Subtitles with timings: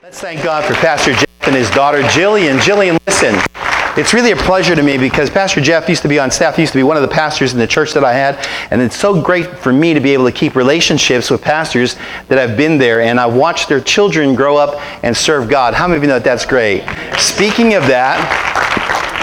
[0.00, 2.60] Let's thank God for Pastor Jeff and his daughter Jillian.
[2.60, 3.34] Jillian, listen,
[4.00, 6.62] it's really a pleasure to me because Pastor Jeff used to be on staff, he
[6.62, 8.96] used to be one of the pastors in the church that I had, and it's
[8.96, 11.96] so great for me to be able to keep relationships with pastors
[12.28, 15.74] that I've been there, and I've watched their children grow up and serve God.
[15.74, 16.84] How many of you know that that's great?
[17.18, 18.77] Speaking of that,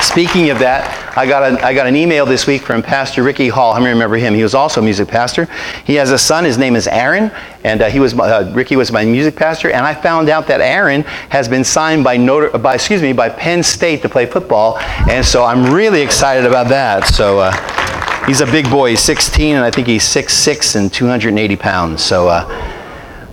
[0.05, 3.73] speaking of that, I got, I got an email this week from Pastor Ricky Hall.
[3.73, 4.33] Many remember him?
[4.33, 5.47] He was also a music pastor.
[5.85, 6.43] He has a son.
[6.43, 7.31] His name is Aaron,
[7.63, 9.71] and uh, he was uh, Ricky was my music pastor.
[9.71, 13.29] And I found out that Aaron has been signed by Notre, by excuse me by
[13.29, 14.77] Penn State to play football,
[15.09, 17.05] and so I'm really excited about that.
[17.07, 17.39] So.
[17.39, 17.81] Uh,
[18.25, 18.89] he's a big boy.
[18.89, 22.03] He's 16, and I think he's 6'6 and 280 pounds.
[22.03, 22.45] So uh,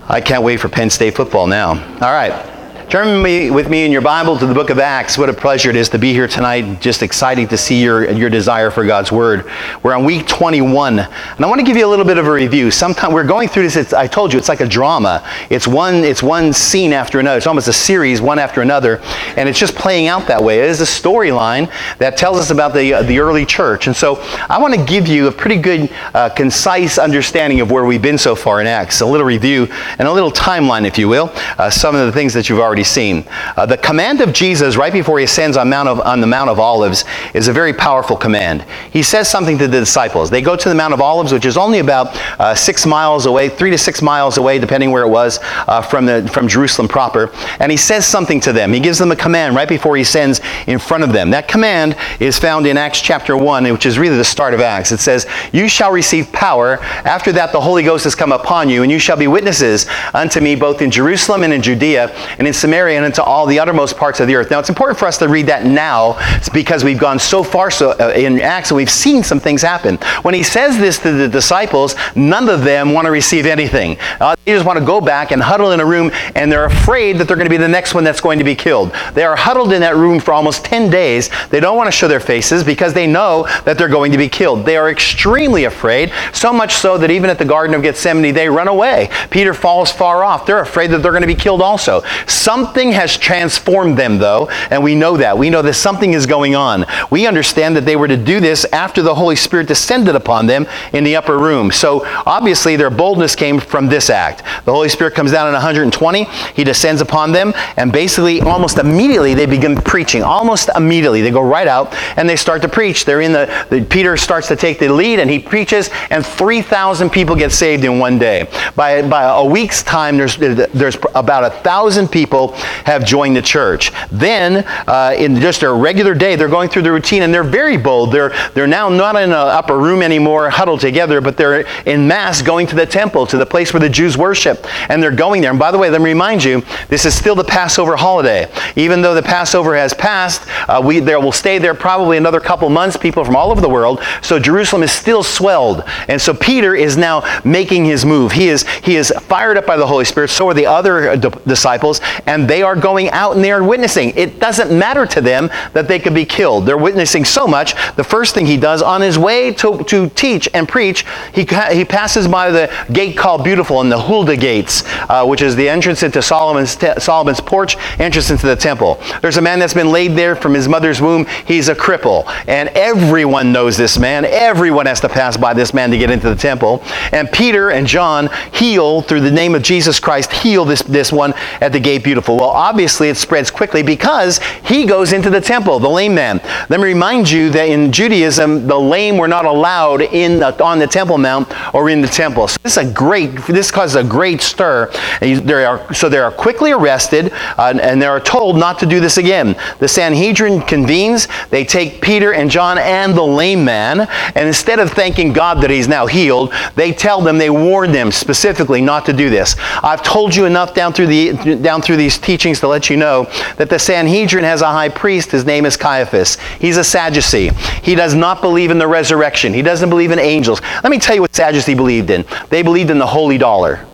[0.06, 1.70] I can't wait for Penn State football now.
[1.70, 2.51] All right.
[2.92, 5.16] Turn me, with me in your Bible to the book of Acts.
[5.16, 6.82] What a pleasure it is to be here tonight.
[6.82, 9.50] Just exciting to see your, your desire for God's Word.
[9.82, 10.98] We're on week 21.
[10.98, 11.08] And
[11.42, 12.70] I want to give you a little bit of a review.
[12.70, 15.26] Sometimes we're going through this, I told you, it's like a drama.
[15.48, 17.38] It's one, it's one scene after another.
[17.38, 19.00] It's almost a series, one after another.
[19.38, 20.58] And it's just playing out that way.
[20.58, 23.86] It is a storyline that tells us about the, uh, the early church.
[23.86, 24.16] And so
[24.50, 28.18] I want to give you a pretty good, uh, concise understanding of where we've been
[28.18, 29.00] so far in Acts.
[29.00, 29.66] A little review
[29.98, 31.32] and a little timeline, if you will.
[31.56, 33.24] Uh, some of the things that you've already seen.
[33.56, 36.50] Uh, the command of Jesus right before he ascends on, Mount of, on the Mount
[36.50, 38.64] of Olives is a very powerful command.
[38.92, 40.30] He says something to the disciples.
[40.30, 42.08] They go to the Mount of Olives, which is only about
[42.40, 46.06] uh, six miles away, three to six miles away, depending where it was, uh, from,
[46.06, 47.30] the, from Jerusalem proper.
[47.58, 48.72] And he says something to them.
[48.72, 51.30] He gives them a command right before he sends in front of them.
[51.30, 54.92] That command is found in Acts chapter 1, which is really the start of Acts.
[54.92, 56.78] It says, You shall receive power.
[57.04, 60.40] After that, the Holy Ghost has come upon you, and you shall be witnesses unto
[60.40, 63.58] me both in Jerusalem and in Judea and in Samaria Samaria and into all the
[63.58, 64.50] uttermost parts of the earth.
[64.50, 66.18] Now, it's important for us to read that now
[66.54, 69.98] because we've gone so far so, uh, in Acts and we've seen some things happen.
[70.22, 73.98] When he says this to the disciples, none of them want to receive anything.
[74.18, 77.18] Uh, they just want to go back and huddle in a room and they're afraid
[77.18, 78.90] that they're going to be the next one that's going to be killed.
[79.12, 81.28] They are huddled in that room for almost 10 days.
[81.50, 84.30] They don't want to show their faces because they know that they're going to be
[84.30, 84.64] killed.
[84.64, 88.48] They are extremely afraid, so much so that even at the Garden of Gethsemane, they
[88.48, 89.10] run away.
[89.28, 90.46] Peter falls far off.
[90.46, 92.02] They're afraid that they're going to be killed also.
[92.26, 95.38] Some Something has transformed them, though, and we know that.
[95.38, 96.84] We know that something is going on.
[97.10, 100.66] We understand that they were to do this after the Holy Spirit descended upon them
[100.92, 101.72] in the upper room.
[101.72, 104.42] So obviously, their boldness came from this act.
[104.66, 106.24] The Holy Spirit comes down in 120,
[106.54, 110.22] He descends upon them, and basically, almost immediately, they begin preaching.
[110.22, 113.06] Almost immediately, they go right out and they start to preach.
[113.06, 117.08] They're in the, the Peter starts to take the lead, and he preaches, and 3,000
[117.08, 118.46] people get saved in one day.
[118.76, 123.92] By, by a week's time, there's, there's about a thousand people have joined the church.
[124.10, 127.76] Then, uh, in just a regular day, they're going through the routine and they're very
[127.76, 128.12] bold.
[128.12, 132.42] They're, they're now not in an upper room anymore, huddled together, but they're in mass
[132.42, 134.66] going to the temple, to the place where the Jews worship.
[134.90, 135.50] And they're going there.
[135.50, 138.50] And by the way, let me remind you, this is still the Passover holiday.
[138.76, 142.68] Even though the Passover has passed, uh, we there will stay there probably another couple
[142.70, 144.00] months, people from all over the world.
[144.22, 145.82] So Jerusalem is still swelled.
[146.08, 148.32] And so Peter is now making his move.
[148.32, 150.28] He is, he is fired up by the Holy Spirit.
[150.28, 152.00] So are the other uh, disciples.
[152.26, 154.10] And and they are going out and they are witnessing.
[154.16, 156.64] It doesn't matter to them that they could be killed.
[156.64, 157.74] They're witnessing so much.
[157.96, 161.04] The first thing he does on his way to, to teach and preach,
[161.34, 165.56] he, he passes by the gate called Beautiful and the Hulda Gates, uh, which is
[165.56, 168.98] the entrance into Solomon's, Solomon's porch, entrance into the temple.
[169.20, 171.26] There's a man that's been laid there from his mother's womb.
[171.46, 172.24] He's a cripple.
[172.48, 174.24] And everyone knows this man.
[174.24, 176.82] Everyone has to pass by this man to get into the temple.
[177.12, 181.34] And Peter and John heal, through the name of Jesus Christ, heal this, this one
[181.60, 182.21] at the gate Beautiful.
[182.28, 186.40] Well, obviously it spreads quickly because he goes into the temple, the lame man.
[186.68, 190.78] Let me remind you that in Judaism, the lame were not allowed in the, on
[190.78, 192.48] the Temple Mount or in the temple.
[192.48, 194.90] So this is a great, this causes a great stir.
[195.20, 199.00] They are, so they are quickly arrested uh, and they are told not to do
[199.00, 199.56] this again.
[199.78, 201.28] The Sanhedrin convenes.
[201.50, 204.00] They take Peter and John and the lame man,
[204.34, 208.10] and instead of thanking God that he's now healed, they tell them, they warn them
[208.12, 209.56] specifically not to do this.
[209.82, 213.24] I've told you enough down through the down through these teachings to let you know
[213.56, 215.30] that the Sanhedrin has a high priest.
[215.30, 216.38] His name is Caiaphas.
[216.58, 217.50] He's a Sadducee.
[217.82, 219.52] He does not believe in the resurrection.
[219.52, 220.60] He doesn't believe in angels.
[220.82, 222.24] Let me tell you what Sadducee believed in.
[222.48, 223.86] They believed in the holy dollar.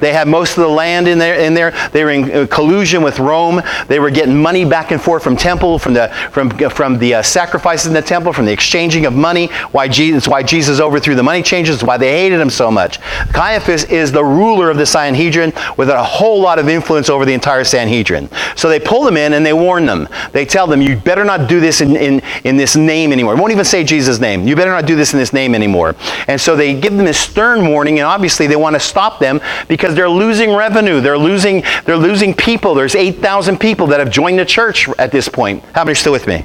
[0.00, 1.34] They had most of the land in there.
[1.34, 3.62] In there, they were in uh, collusion with Rome.
[3.88, 7.22] They were getting money back and forth from temple, from the from from the uh,
[7.22, 9.46] sacrifices in the temple, from the exchanging of money.
[9.72, 10.28] Why Jesus?
[10.28, 11.82] Why Jesus overthrew the money changers?
[11.84, 13.00] Why they hated him so much?
[13.32, 17.32] Caiaphas is the ruler of the Sanhedrin with a whole lot of influence over the
[17.32, 18.28] entire Sanhedrin.
[18.56, 20.08] So they pull them in and they warn them.
[20.32, 23.34] They tell them, "You better not do this in in, in this name anymore.
[23.34, 24.46] It won't even say Jesus' name.
[24.46, 25.94] You better not do this in this name anymore."
[26.28, 29.40] And so they give them a stern warning, and obviously they want to stop them
[29.68, 31.00] because because they're losing revenue.
[31.00, 32.74] They're losing, they're losing people.
[32.74, 35.64] There's 8,000 people that have joined the church at this point.
[35.74, 36.44] How many are still with me?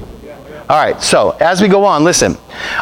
[0.68, 2.36] All right, so as we go on, listen.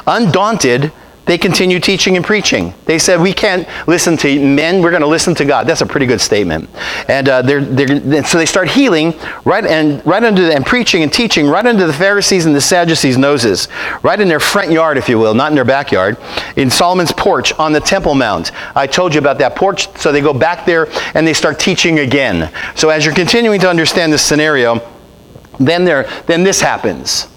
[0.07, 0.91] Undaunted,
[1.27, 2.75] they continue teaching and preaching.
[2.85, 5.67] They said, We can't listen to men, we're going to listen to God.
[5.67, 6.69] That's a pretty good statement.
[7.09, 11.03] And uh, they're, they're, so they start healing right, and, right under the, and preaching
[11.03, 13.69] and teaching right under the Pharisees and the Sadducees' noses,
[14.03, 16.19] right in their front yard, if you will, not in their backyard,
[16.57, 18.53] in Solomon's porch on the Temple Mount.
[18.77, 22.01] I told you about that porch, so they go back there and they start teaching
[22.01, 22.53] again.
[22.75, 24.87] So as you're continuing to understand this scenario,
[25.59, 27.29] then, there, then this happens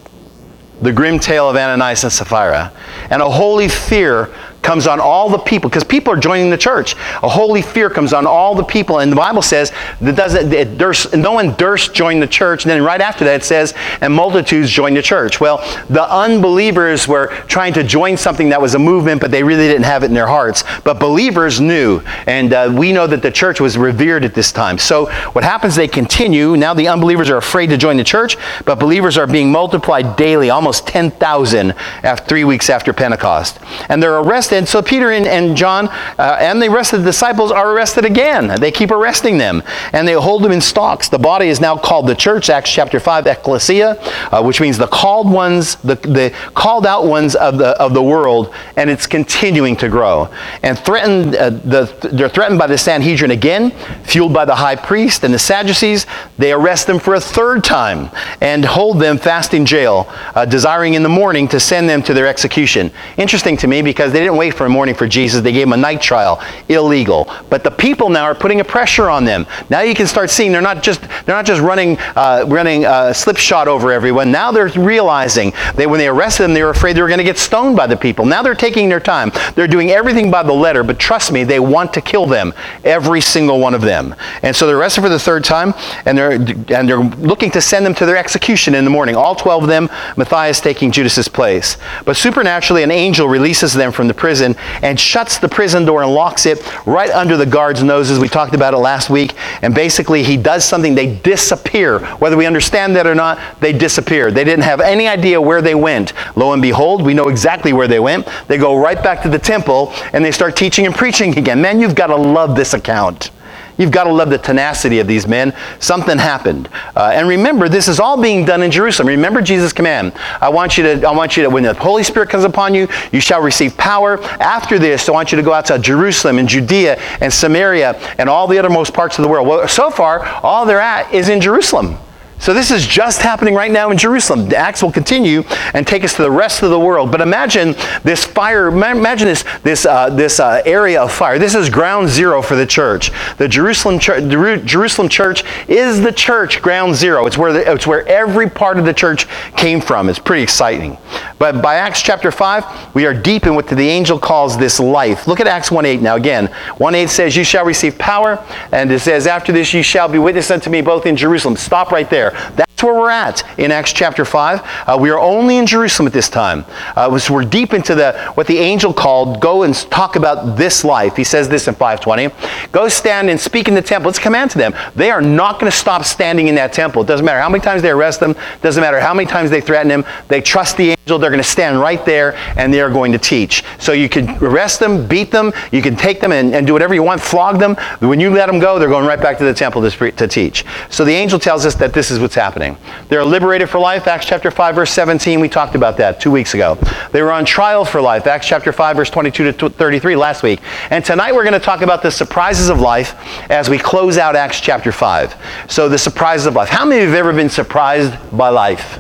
[0.82, 2.72] the grim tale of Ananias and Sapphira.
[3.10, 4.34] And a holy fear
[4.68, 6.94] comes on all the people because people are joining the church.
[7.24, 9.72] A holy fear comes on all the people, and the Bible says
[10.02, 12.66] that doesn't durst, no one durst join the church.
[12.66, 15.40] And then right after that, it says, and multitudes joined the church.
[15.40, 15.60] Well,
[15.90, 19.86] the unbelievers were trying to join something that was a movement, but they really didn't
[19.86, 20.66] have it in their hearts.
[20.84, 24.78] But believers knew, and uh, we know that the church was revered at this time.
[24.80, 25.78] So what happens?
[25.78, 26.58] They continue.
[26.58, 28.36] Now the unbelievers are afraid to join the church,
[28.66, 31.72] but believers are being multiplied daily, almost 10,000
[32.04, 34.72] after three weeks after Pentecost, and they're arrested arrested.
[34.72, 35.88] So Peter and, and John
[36.18, 38.60] uh, and the rest of the disciples are arrested again.
[38.60, 39.64] They keep arresting them
[39.94, 41.10] and they hold them in stocks.
[41.10, 43.98] The body is now called the church, Acts chapter 5, ecclesia,
[44.32, 48.04] uh, which means the called ones, the, the called out ones of the, of the
[48.04, 50.30] world, and it's continuing to grow.
[50.64, 53.72] And threatened, uh, the, they're threatened by the Sanhedrin again,
[54.04, 56.06] fueled by the high priest and the Sadducees.
[56.38, 58.10] They arrest them for a third time
[58.42, 62.14] and hold them fast in jail, uh, desiring in the morning to send them to
[62.14, 62.92] their execution.
[63.18, 65.42] Interesting to me because they didn't wait for a morning for Jesus.
[65.42, 67.30] They gave him a night trial, illegal.
[67.50, 69.46] But the people now are putting a pressure on them.
[69.70, 73.14] Now you can start seeing they're not just they're not just running uh, running uh,
[73.14, 74.32] slipshod over everyone.
[74.32, 77.24] Now they're realizing that when they arrested them, they were afraid they were going to
[77.24, 78.26] get stoned by the people.
[78.26, 79.32] Now they're taking their time.
[79.56, 80.84] They're doing everything by the letter.
[80.84, 84.16] But trust me, they want to kill them, every single one of them.
[84.44, 85.74] And so they're arrested for the third time,
[86.06, 89.16] and they're and they're looking to send them to their execution in the morning.
[89.16, 89.90] All twelve of them.
[90.16, 91.78] Matthias taking Judas's place.
[92.06, 96.04] But supernaturally, an angel releases them from the prison prison and shuts the prison door
[96.04, 98.20] and locks it right under the guards' noses.
[98.20, 99.36] We talked about it last week.
[99.62, 102.00] And basically, he does something, they disappear.
[102.18, 104.30] Whether we understand that or not, they disappear.
[104.30, 106.12] They didn't have any idea where they went.
[106.36, 108.28] Lo and behold, we know exactly where they went.
[108.50, 111.62] They go right back to the temple and they start teaching and preaching again.
[111.62, 113.32] Man, you've got to love this account.
[113.78, 115.54] You've got to love the tenacity of these men.
[115.80, 116.70] Something happened.
[116.96, 119.08] Uh, and remember, this is all being done in Jerusalem.
[119.08, 120.14] Remember Jesus' command.
[120.42, 122.88] I want you to, I want you to, when the Holy Spirit comes upon you,
[123.12, 124.22] you shall receive power.
[124.42, 128.30] After this, I want you to go out to Jerusalem and Judea and Samaria and
[128.30, 129.48] all the othermost parts of the world.
[129.48, 131.98] Well, so far, all they're at is in Jerusalem.
[132.40, 134.48] So this is just happening right now in Jerusalem.
[134.48, 135.44] The Acts will continue
[135.74, 137.12] and take us to the rest of the world.
[137.12, 138.68] But imagine this fire.
[138.68, 141.40] Imagine this this uh, this uh, area of fire.
[141.40, 143.12] This is ground zero for the church.
[143.38, 147.26] The Jerusalem church, the Jerusalem church is the church ground zero.
[147.26, 150.08] It's where the, it's where every part of the church came from.
[150.08, 150.98] It's pretty exciting.
[151.40, 152.64] But by Acts chapter five,
[152.96, 155.28] we are deep in what the angel calls this life.
[155.28, 156.16] Look at Acts one eight now.
[156.16, 156.48] Again,
[156.78, 158.42] one eight says, "You shall receive power,"
[158.72, 161.92] and it says, "After this, you shall be witness unto me both in Jerusalem." Stop
[161.92, 162.66] right there there.
[162.78, 164.62] That's where we're at in Acts chapter 5.
[164.64, 166.64] Uh, we are only in Jerusalem at this time.
[166.96, 170.84] Uh, so we're deep into the what the angel called, go and talk about this
[170.84, 171.16] life.
[171.16, 172.70] He says this in 520.
[172.72, 174.10] Go stand and speak in the temple.
[174.10, 174.76] It's a command to them.
[174.96, 177.02] They are not going to stop standing in that temple.
[177.02, 178.36] It doesn't matter how many times they arrest them.
[178.62, 180.06] Doesn't matter how many times they threaten him.
[180.28, 181.18] They trust the angel.
[181.18, 183.64] They're going to stand right there and they are going to teach.
[183.80, 185.52] So you can arrest them, beat them.
[185.72, 187.76] You can take them and, and do whatever you want, flog them.
[188.02, 190.64] When you let them go, they're going right back to the temple to, to teach.
[190.92, 192.78] So the angel tells us that this is what's happening.
[193.10, 195.40] They're liberated for life, Acts chapter 5, verse 17.
[195.40, 196.76] We talked about that two weeks ago.
[197.12, 200.60] They were on trial for life, Acts chapter 5, verse 22 to 33 last week.
[200.90, 203.16] And tonight we're going to talk about the surprises of life
[203.50, 205.36] as we close out Acts chapter 5.
[205.68, 206.70] So, the surprises of life.
[206.70, 209.00] How many of you have ever been surprised by life?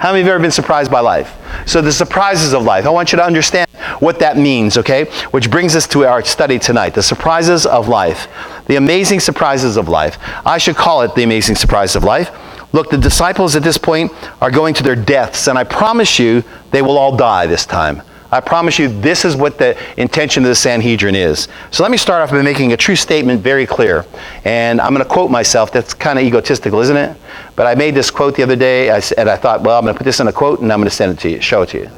[0.00, 1.36] How many of you ever been surprised by life?
[1.66, 2.86] So, the surprises of life.
[2.86, 5.04] I want you to understand what that means, okay?
[5.30, 8.26] Which brings us to our study tonight the surprises of life.
[8.66, 10.16] The amazing surprises of life.
[10.46, 12.30] I should call it the amazing surprise of life.
[12.72, 16.44] Look, the disciples at this point are going to their deaths, and I promise you
[16.70, 18.00] they will all die this time.
[18.32, 21.48] I promise you this is what the intention of the Sanhedrin is.
[21.72, 24.06] So let me start off by making a true statement very clear.
[24.44, 25.72] And I'm going to quote myself.
[25.72, 27.16] That's kind of egotistical, isn't it?
[27.56, 29.98] But I made this quote the other day, and I thought, well, I'm going to
[29.98, 31.70] put this in a quote, and I'm going to send it to you, show it
[31.70, 31.90] to you.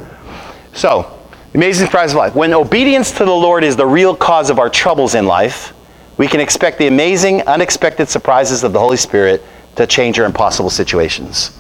[0.73, 1.19] So,
[1.55, 2.35] amazing surprise of life.
[2.35, 5.75] When obedience to the Lord is the real cause of our troubles in life,
[6.17, 9.43] we can expect the amazing, unexpected surprises of the Holy Spirit
[9.77, 11.59] to change our impossible situations.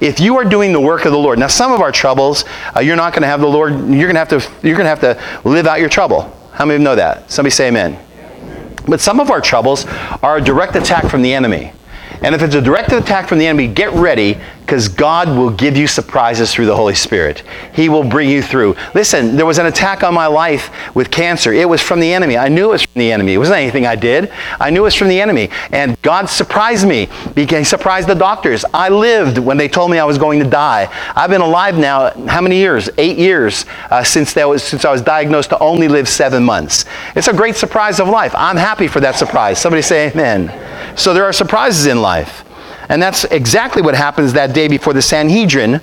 [0.00, 2.80] If you are doing the work of the Lord, now some of our troubles, uh,
[2.80, 3.72] you're not going to have the Lord.
[3.72, 4.40] You're going to have to.
[4.62, 6.34] You're going to have to live out your trouble.
[6.52, 7.30] How many know that?
[7.30, 7.98] Somebody say Amen.
[8.88, 9.84] But some of our troubles
[10.22, 11.72] are a direct attack from the enemy.
[12.22, 14.38] And if it's a direct attack from the enemy, get ready
[14.70, 17.42] because God will give you surprises through the Holy Spirit.
[17.74, 18.76] He will bring you through.
[18.94, 21.52] Listen, there was an attack on my life with cancer.
[21.52, 22.38] It was from the enemy.
[22.38, 23.34] I knew it was from the enemy.
[23.34, 24.30] It wasn't anything I did.
[24.60, 25.50] I knew it was from the enemy.
[25.72, 27.08] And God surprised me.
[27.34, 28.64] He surprised the doctors.
[28.72, 30.88] I lived when they told me I was going to die.
[31.16, 32.88] I've been alive now, how many years?
[32.96, 36.84] Eight years uh, since, was, since I was diagnosed to only live seven months.
[37.16, 38.32] It's a great surprise of life.
[38.36, 39.60] I'm happy for that surprise.
[39.60, 40.96] Somebody say amen.
[40.96, 42.09] So there are surprises in life.
[42.88, 45.80] And that's exactly what happens that day before the Sanhedrin,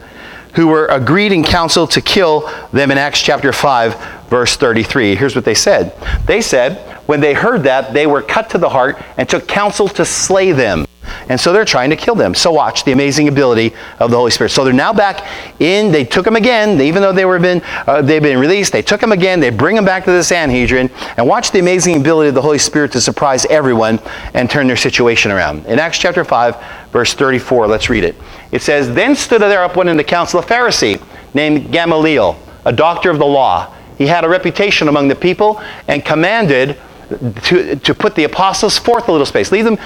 [0.56, 5.16] who were agreed in council to kill them in Acts chapter 5, verse 33.
[5.16, 5.94] Here's what they said
[6.26, 9.88] They said, when they heard that, they were cut to the heart and took counsel
[9.90, 10.86] to slay them.
[11.30, 12.34] And so they're trying to kill them.
[12.34, 14.50] So watch the amazing ability of the Holy Spirit.
[14.50, 15.26] So they're now back
[15.60, 15.92] in.
[15.92, 18.72] They took them again, even though they were been uh, they've been released.
[18.72, 19.40] They took them again.
[19.40, 22.58] They bring them back to the Sanhedrin, and watch the amazing ability of the Holy
[22.58, 24.00] Spirit to surprise everyone
[24.34, 25.66] and turn their situation around.
[25.66, 26.56] In Acts chapter five,
[26.92, 28.16] verse thirty-four, let's read it.
[28.52, 31.02] It says, "Then stood there up one in the council a Pharisee
[31.34, 33.74] named Gamaliel, a doctor of the law.
[33.98, 36.78] He had a reputation among the people and commanded."
[37.10, 39.52] To, to put the apostles forth a little space.
[39.52, 39.78] Leave them,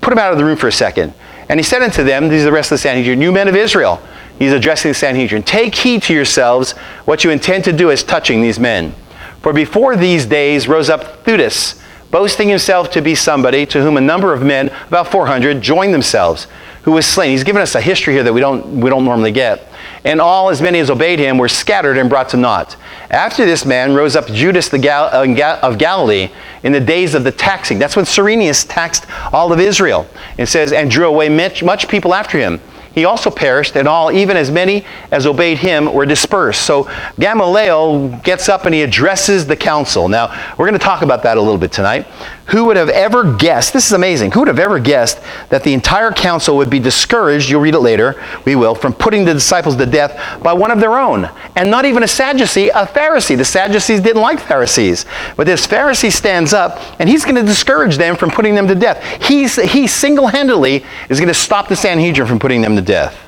[0.00, 1.12] put them out of the room for a second.
[1.48, 3.56] And he said unto them, these are the rest of the Sanhedrin, you men of
[3.56, 4.00] Israel.
[4.38, 5.42] He's addressing the Sanhedrin.
[5.42, 6.72] Take heed to yourselves
[7.04, 8.94] what you intend to do as touching these men.
[9.40, 14.00] For before these days rose up Theudas, boasting himself to be somebody to whom a
[14.00, 16.46] number of men, about 400, joined themselves,
[16.82, 17.32] who was slain.
[17.32, 19.66] He's given us a history here that we don't, we don't normally get.
[20.04, 22.76] And all, as many as obeyed him, were scattered and brought to naught.
[23.10, 26.30] After this man rose up Judas the Gal- uh, of Galilee
[26.62, 27.78] in the days of the taxing.
[27.78, 30.06] That's when Cyrenius taxed all of Israel.
[30.36, 32.60] It says, and drew away much, much people after him.
[32.92, 36.62] He also perished, and all, even as many as obeyed him, were dispersed.
[36.62, 36.90] So
[37.20, 40.08] Gamaliel gets up and he addresses the council.
[40.08, 42.06] Now, we're going to talk about that a little bit tonight.
[42.48, 45.74] Who would have ever guessed, this is amazing, who would have ever guessed that the
[45.74, 49.76] entire council would be discouraged, you'll read it later, we will, from putting the disciples
[49.76, 51.28] to death by one of their own?
[51.56, 53.36] And not even a Sadducee, a Pharisee.
[53.36, 55.04] The Sadducees didn't like Pharisees.
[55.36, 58.74] But this Pharisee stands up and he's going to discourage them from putting them to
[58.74, 59.04] death.
[59.22, 63.18] He's, he single handedly is going to stop the Sanhedrin from putting them to death.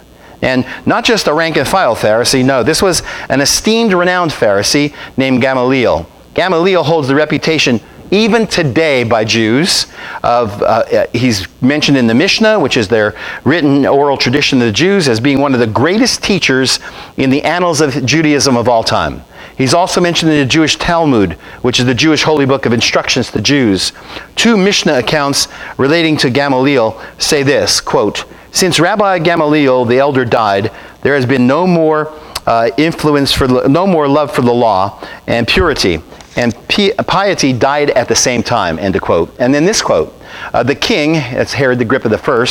[0.40, 4.94] And not just a rank and file Pharisee, no, this was an esteemed, renowned Pharisee
[5.18, 6.06] named Gamaliel.
[6.32, 9.86] Gamaliel holds the reputation even today by Jews.
[10.22, 13.14] Of, uh, he's mentioned in the Mishnah, which is their
[13.44, 16.78] written oral tradition of the Jews, as being one of the greatest teachers
[17.16, 19.22] in the annals of Judaism of all time.
[19.56, 23.26] He's also mentioned in the Jewish Talmud, which is the Jewish holy book of instructions
[23.26, 23.92] to the Jews.
[24.34, 30.72] Two Mishnah accounts relating to Gamaliel say this, quote, Since Rabbi Gamaliel the elder died,
[31.02, 32.10] there has been no more
[32.46, 36.02] uh, influence for no more love for the law and purity
[36.36, 39.34] and piety died at the same time, end of quote.
[39.38, 40.14] And then this quote
[40.52, 42.46] uh, The king, that's Herod the Agrippa I,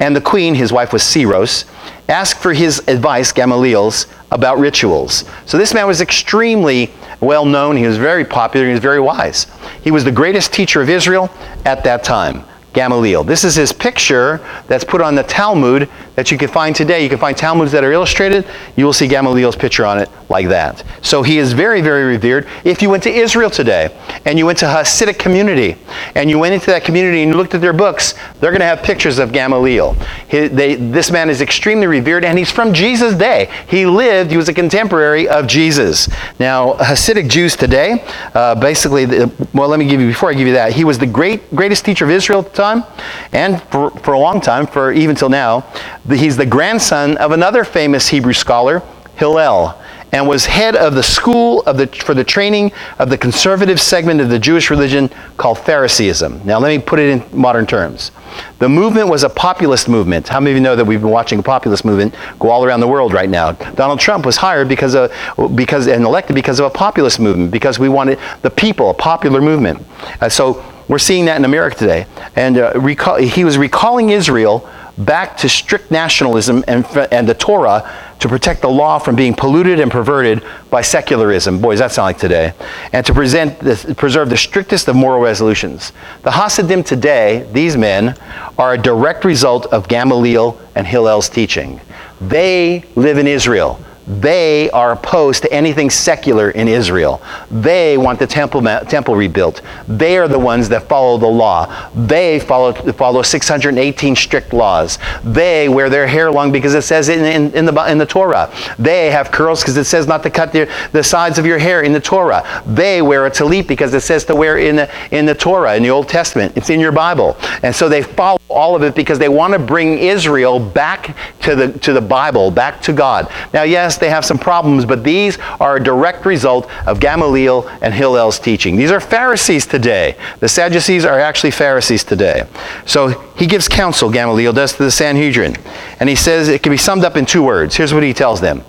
[0.00, 1.64] and the queen, his wife was Syros,
[2.08, 5.24] asked for his advice, Gamaliel's, about rituals.
[5.44, 7.76] So this man was extremely well known.
[7.76, 8.66] He was very popular.
[8.66, 9.46] He was very wise.
[9.82, 11.30] He was the greatest teacher of Israel
[11.64, 12.44] at that time.
[12.76, 13.24] Gamaliel.
[13.24, 17.02] This is his picture that's put on the Talmud that you can find today.
[17.02, 18.46] You can find Talmuds that are illustrated.
[18.76, 20.84] You will see Gamaliel's picture on it like that.
[21.00, 22.46] So he is very, very revered.
[22.64, 25.76] If you went to Israel today and you went to a Hasidic community
[26.14, 28.66] and you went into that community and you looked at their books, they're going to
[28.66, 29.94] have pictures of Gamaliel.
[30.28, 33.50] He, they, this man is extremely revered and he's from Jesus' day.
[33.68, 36.08] He lived, he was a contemporary of Jesus.
[36.38, 38.04] Now, Hasidic Jews today,
[38.34, 39.06] uh, basically,
[39.54, 41.86] well, let me give you, before I give you that, he was the great, greatest
[41.86, 42.84] teacher of Israel the time
[43.32, 45.60] and for, for a long time, for even till now,
[46.08, 48.82] he's the grandson of another famous Hebrew scholar,
[49.16, 49.80] Hillel,
[50.12, 54.20] and was head of the school of the, for the training of the conservative segment
[54.20, 56.44] of the Jewish religion called Phariseeism.
[56.44, 58.12] Now, let me put it in modern terms.
[58.58, 60.28] The movement was a populist movement.
[60.28, 62.80] How many of you know that we've been watching a populist movement go all around
[62.80, 63.52] the world right now?
[63.52, 65.10] Donald Trump was hired because of,
[65.54, 69.40] because, and elected because of a populist movement, because we wanted the people, a popular
[69.40, 69.84] movement.
[70.20, 72.06] Uh, so we're seeing that in America today.
[72.34, 77.90] And uh, recall, he was recalling Israel back to strict nationalism and, and the Torah
[78.18, 81.60] to protect the law from being polluted and perverted by secularism.
[81.60, 82.54] Boys, that sounds like today.
[82.92, 83.58] And to present
[83.96, 85.92] preserve the strictest of moral resolutions.
[86.22, 88.16] The Hasidim today, these men,
[88.58, 91.80] are a direct result of Gamaliel and Hillel's teaching.
[92.20, 93.78] They live in Israel.
[94.06, 97.20] They are opposed to anything secular in Israel.
[97.50, 99.62] They want the temple, temple rebuilt.
[99.88, 101.90] They are the ones that follow the law.
[101.94, 104.98] They follow, follow 618 strict laws.
[105.24, 108.52] They wear their hair long because it says in, in, in the, in the Torah.
[108.78, 111.82] They have curls because it says not to cut their, the sides of your hair
[111.82, 112.62] in the Torah.
[112.66, 115.82] They wear a tallit because it says to wear in the, in the Torah, in
[115.82, 116.56] the Old Testament.
[116.56, 117.36] It's in your Bible.
[117.62, 121.54] And so they follow all of it because they want to bring Israel back to
[121.54, 123.30] the, to the Bible, back to God.
[123.52, 127.92] Now, yes, they have some problems, but these are a direct result of Gamaliel and
[127.92, 128.76] Hillel's teaching.
[128.76, 130.16] These are Pharisees today.
[130.40, 132.46] The Sadducees are actually Pharisees today.
[132.86, 135.56] So he gives counsel, Gamaliel does to the Sanhedrin.
[136.00, 137.76] And he says it can be summed up in two words.
[137.76, 138.62] Here's what he tells them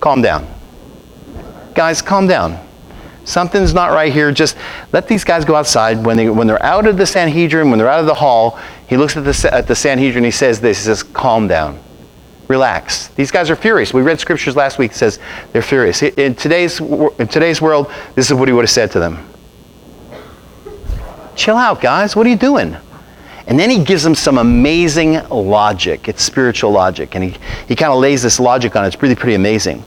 [0.00, 0.46] Calm down.
[1.74, 2.58] Guys, calm down.
[3.24, 4.32] Something's not right here.
[4.32, 4.56] Just
[4.92, 6.04] let these guys go outside.
[6.04, 8.58] When, they, when they're out of the Sanhedrin, when they're out of the hall,
[8.88, 10.78] he looks at the, at the Sanhedrin he says this.
[10.78, 11.78] He says, Calm down.
[12.48, 13.08] Relax.
[13.08, 13.92] These guys are furious.
[13.92, 15.18] We read scriptures last week says
[15.52, 16.02] they're furious.
[16.02, 19.28] In today's, in today's world, this is what he would have said to them
[21.36, 22.16] Chill out, guys.
[22.16, 22.76] What are you doing?
[23.46, 26.08] And then he gives them some amazing logic.
[26.08, 27.14] It's spiritual logic.
[27.14, 27.36] And he,
[27.68, 28.88] he kind of lays this logic on it.
[28.88, 29.84] It's really pretty amazing.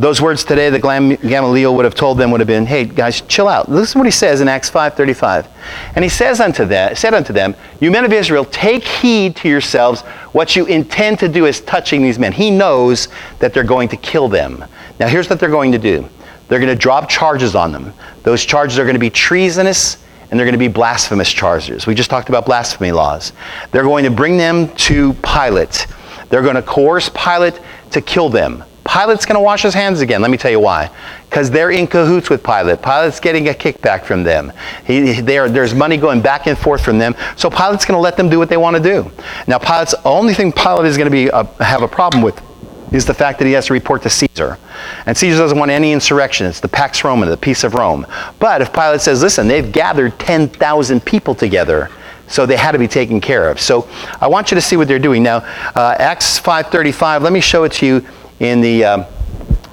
[0.00, 3.46] Those words today that Gamaliel would have told them would have been, hey, guys, chill
[3.46, 3.70] out.
[3.70, 5.46] Listen to what he says in Acts 5.35.
[5.94, 9.48] And he says unto them, said unto them, You men of Israel, take heed to
[9.50, 10.00] yourselves.
[10.32, 12.32] What you intend to do is touching these men.
[12.32, 13.08] He knows
[13.40, 14.64] that they're going to kill them.
[14.98, 16.08] Now, here's what they're going to do.
[16.48, 17.92] They're going to drop charges on them.
[18.22, 19.98] Those charges are going to be treasonous
[20.30, 21.86] and they're going to be blasphemous charges.
[21.86, 23.34] We just talked about blasphemy laws.
[23.70, 25.86] They're going to bring them to Pilate.
[26.30, 28.64] They're going to coerce Pilate to kill them.
[28.90, 30.20] Pilate's going to wash his hands again.
[30.20, 30.90] Let me tell you why.
[31.28, 32.82] Because they're in cahoots with Pilate.
[32.82, 34.52] Pilate's getting a kickback from them.
[34.84, 37.14] He, are, there's money going back and forth from them.
[37.36, 39.08] So Pilate's going to let them do what they want to do.
[39.46, 42.42] Now, Pilate's only thing Pilate is going to be uh, have a problem with
[42.92, 44.58] is the fact that he has to report to Caesar.
[45.06, 46.46] And Caesar doesn't want any insurrection.
[46.46, 48.04] It's the Pax Romana, the peace of Rome.
[48.40, 51.88] But if Pilate says, listen, they've gathered 10,000 people together,
[52.26, 53.60] so they had to be taken care of.
[53.60, 53.88] So
[54.20, 55.22] I want you to see what they're doing.
[55.22, 55.38] Now,
[55.76, 58.04] uh, Acts 5.35, let me show it to you
[58.40, 59.06] in the um,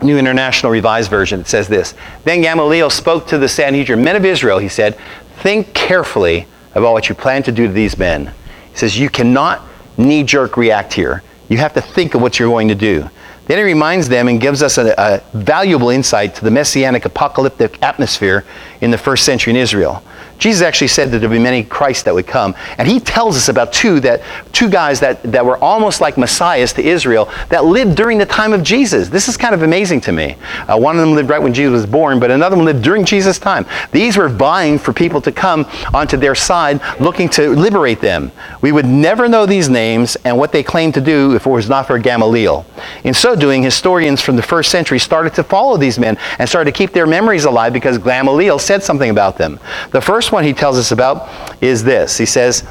[0.01, 4.25] New International Revised Version, it says this Then Gamaliel spoke to the Sanhedrin, men of
[4.25, 4.97] Israel, he said,
[5.39, 8.33] Think carefully about what you plan to do to these men.
[8.71, 9.63] He says, You cannot
[9.97, 11.23] knee jerk react here.
[11.49, 13.09] You have to think of what you're going to do.
[13.47, 17.81] Then he reminds them and gives us a, a valuable insight to the messianic apocalyptic
[17.81, 18.45] atmosphere
[18.81, 20.03] in the first century in Israel.
[20.37, 22.55] Jesus actually said that there would be many Christ that would come.
[22.77, 24.21] And he tells us about two that
[24.53, 28.53] two guys that, that were almost like messiahs to Israel that lived during the time
[28.53, 29.09] of Jesus.
[29.09, 30.35] This is kind of amazing to me.
[30.67, 33.03] Uh, one of them lived right when Jesus was born, but another one lived during
[33.03, 33.65] Jesus' time.
[33.91, 38.31] These were vying for people to come onto their side, looking to liberate them.
[38.61, 41.69] We would never know these names and what they claimed to do if it was
[41.69, 42.65] not for Gamaliel.
[43.03, 46.71] In so doing, historians from the first century started to follow these men and started
[46.71, 49.59] to keep their memories alive because Gamaliel said something about them.
[49.91, 51.29] The first one he tells us about
[51.61, 52.17] is this.
[52.17, 52.67] He says,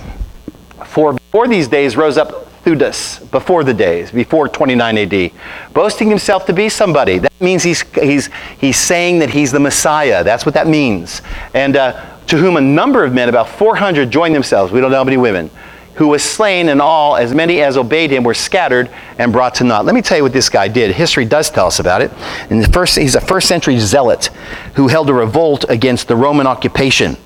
[0.84, 5.30] For before these days rose up Theudas, before the days, before 29 AD,
[5.72, 7.18] boasting himself to be somebody.
[7.18, 10.24] That means he's, he's, he's saying that he's the Messiah.
[10.24, 11.22] That's what that means.
[11.54, 14.72] And uh, to whom a number of men, about 400, joined themselves.
[14.72, 15.48] We don't know how many women
[15.96, 19.64] who was slain, and all, as many as obeyed him, were scattered and brought to
[19.64, 19.84] naught.
[19.84, 20.94] Let me tell you what this guy did.
[20.94, 22.12] History does tell us about it.
[22.50, 24.26] In the first, he's a first century zealot
[24.74, 27.16] who held a revolt against the Roman occupation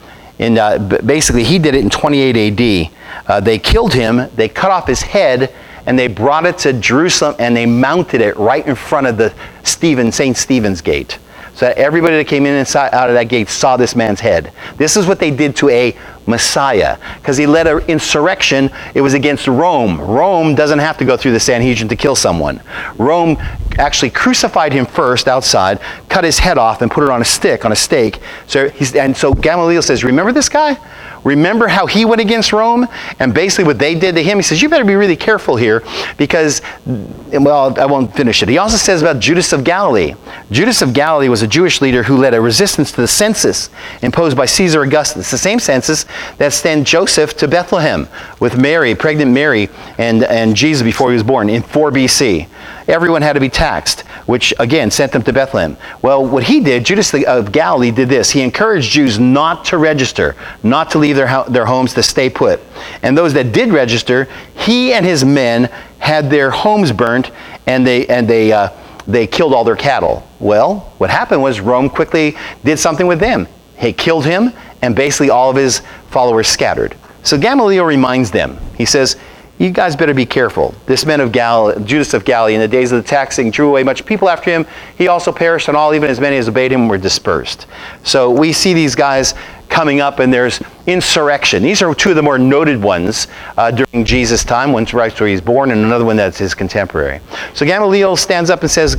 [0.40, 2.90] in, uh, basically, he did it in 28 AD.
[3.26, 5.54] Uh, they killed him, they cut off his head,
[5.84, 9.34] and they brought it to Jerusalem and they mounted it right in front of the
[9.64, 10.34] Stephen, St.
[10.34, 11.18] Stephen's gate.
[11.54, 14.50] So that everybody that came in inside, out of that gate saw this man's head.
[14.78, 15.94] This is what they did to a
[16.30, 18.70] Messiah because he led an insurrection.
[18.94, 20.00] It was against Rome.
[20.00, 22.62] Rome doesn't have to go through the Sanhedrin to kill someone.
[22.96, 23.36] Rome
[23.78, 27.64] actually crucified him first outside, cut his head off, and put it on a stick,
[27.64, 28.20] on a stake.
[28.46, 30.78] So and so Gamaliel says, Remember this guy?
[31.24, 32.86] Remember how he went against Rome?
[33.18, 35.82] And basically what they did to him, he says, you better be really careful here
[36.16, 38.48] because, well, I won't finish it.
[38.48, 40.14] He also says about Judas of Galilee.
[40.50, 43.70] Judas of Galilee was a Jewish leader who led a resistance to the census
[44.02, 46.06] imposed by Caesar Augustus, the same census
[46.38, 51.22] that sent Joseph to Bethlehem with Mary, pregnant Mary, and, and Jesus before he was
[51.22, 52.48] born in 4 BC
[52.90, 55.76] everyone had to be taxed, which again sent them to Bethlehem.
[56.02, 58.30] Well, what he did, Judas of Galilee did this.
[58.30, 62.60] He encouraged Jews not to register, not to leave their, their homes, to stay put.
[63.02, 65.64] And those that did register, he and his men
[65.98, 67.30] had their homes burnt
[67.66, 68.70] and they, and they, uh,
[69.06, 70.26] they killed all their cattle.
[70.38, 73.46] Well, what happened was Rome quickly did something with them.
[73.78, 76.96] He killed him, and basically all of his followers scattered.
[77.22, 78.58] So Gamaliel reminds them.
[78.76, 79.16] He says,
[79.60, 80.74] you guys better be careful.
[80.86, 83.82] This man of Gal, Judas of Galilee, in the days of the taxing, drew away
[83.82, 84.66] much people after him.
[84.96, 87.66] He also perished, and all, even as many as obeyed him, were dispersed.
[88.02, 89.34] So we see these guys
[89.70, 91.62] coming up, and there's insurrection.
[91.62, 94.72] These are two of the more noted ones uh, during Jesus' time.
[94.72, 97.20] One's right where he's born, and another one that's his contemporary.
[97.54, 98.96] So Gamaliel stands up and says,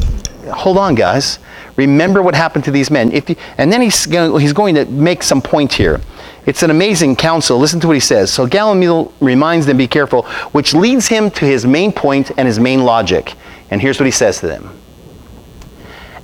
[0.52, 1.38] "Hold on, guys.
[1.76, 4.86] Remember what happened to these men." If you, and then he's going, he's going to
[4.86, 6.02] make some point here.
[6.46, 7.60] It's an amazing counsel.
[7.60, 8.34] Listen to what he says.
[8.34, 12.60] So Gamaliel reminds them, be careful, which leads him to his main point and his
[12.60, 13.36] main logic.
[13.70, 14.76] And here's what he says to them.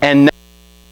[0.02, 0.32] And now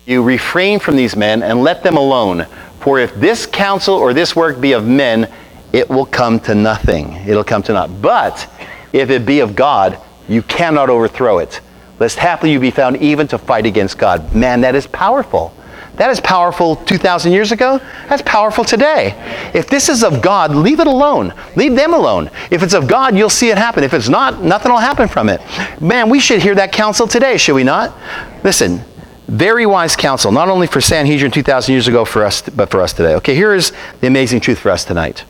[0.06, 2.46] you refrain from these men and let them alone.
[2.86, 5.28] For if this counsel or this work be of men,
[5.74, 7.14] it will come to nothing.
[7.28, 8.00] It'll come to naught.
[8.00, 8.48] But
[8.94, 11.62] if it be of God, you cannot overthrow it.
[12.00, 14.36] Lest haply you be found even to fight against God.
[14.36, 15.52] Man, that is powerful.
[15.96, 17.82] That is powerful 2,000 years ago.
[18.08, 19.16] That's powerful today.
[19.56, 21.34] If this is of God, leave it alone.
[21.56, 22.30] Leave them alone.
[22.52, 23.84] If it's of God, you'll see it happen.
[23.84, 25.42] If it's not, nothing will happen from it.
[25.82, 27.98] Man, we should hear that counsel today, should we not?
[28.44, 28.84] Listen,
[29.28, 32.94] very wise counsel, not only for Sanhedrin 2,000 years ago for us, but for us
[32.94, 33.16] today.
[33.16, 35.24] Okay, here is the amazing truth for us tonight.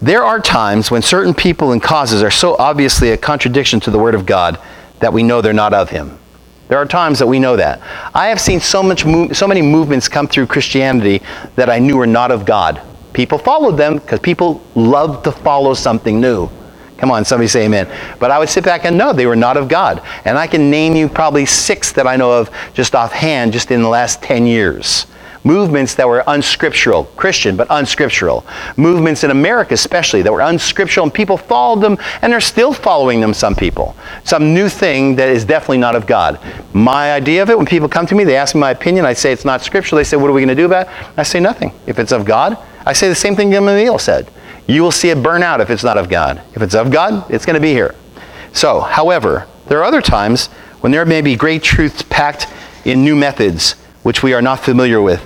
[0.00, 3.98] There are times when certain people and causes are so obviously a contradiction to the
[3.98, 4.58] Word of God
[5.00, 6.18] that we know they're not of Him.
[6.68, 7.80] There are times that we know that.
[8.14, 9.02] I have seen so, much
[9.36, 11.22] so many movements come through Christianity
[11.54, 12.80] that I knew were not of God.
[13.12, 16.50] People followed them because people love to follow something new.
[16.98, 17.88] Come on, somebody say amen.
[18.18, 20.02] But I would sit back and know they were not of God.
[20.24, 23.82] And I can name you probably six that I know of just offhand, just in
[23.82, 25.06] the last 10 years
[25.46, 28.44] movements that were unscriptural, Christian, but unscriptural.
[28.76, 33.20] Movements in America, especially, that were unscriptural, and people followed them, and they're still following
[33.20, 33.96] them, some people.
[34.24, 36.40] Some new thing that is definitely not of God.
[36.74, 39.12] My idea of it, when people come to me, they ask me my opinion, I
[39.12, 39.98] say it's not scriptural.
[39.98, 40.92] They say, What are we going to do about it?
[41.16, 41.72] I say, Nothing.
[41.86, 44.28] If it's of God, I say the same thing Gamaliel said.
[44.66, 46.42] You will see it burn out if it's not of God.
[46.54, 47.94] If it's of God, it's going to be here.
[48.52, 50.46] So, however, there are other times
[50.80, 52.46] when there may be great truths packed
[52.84, 55.24] in new methods which we are not familiar with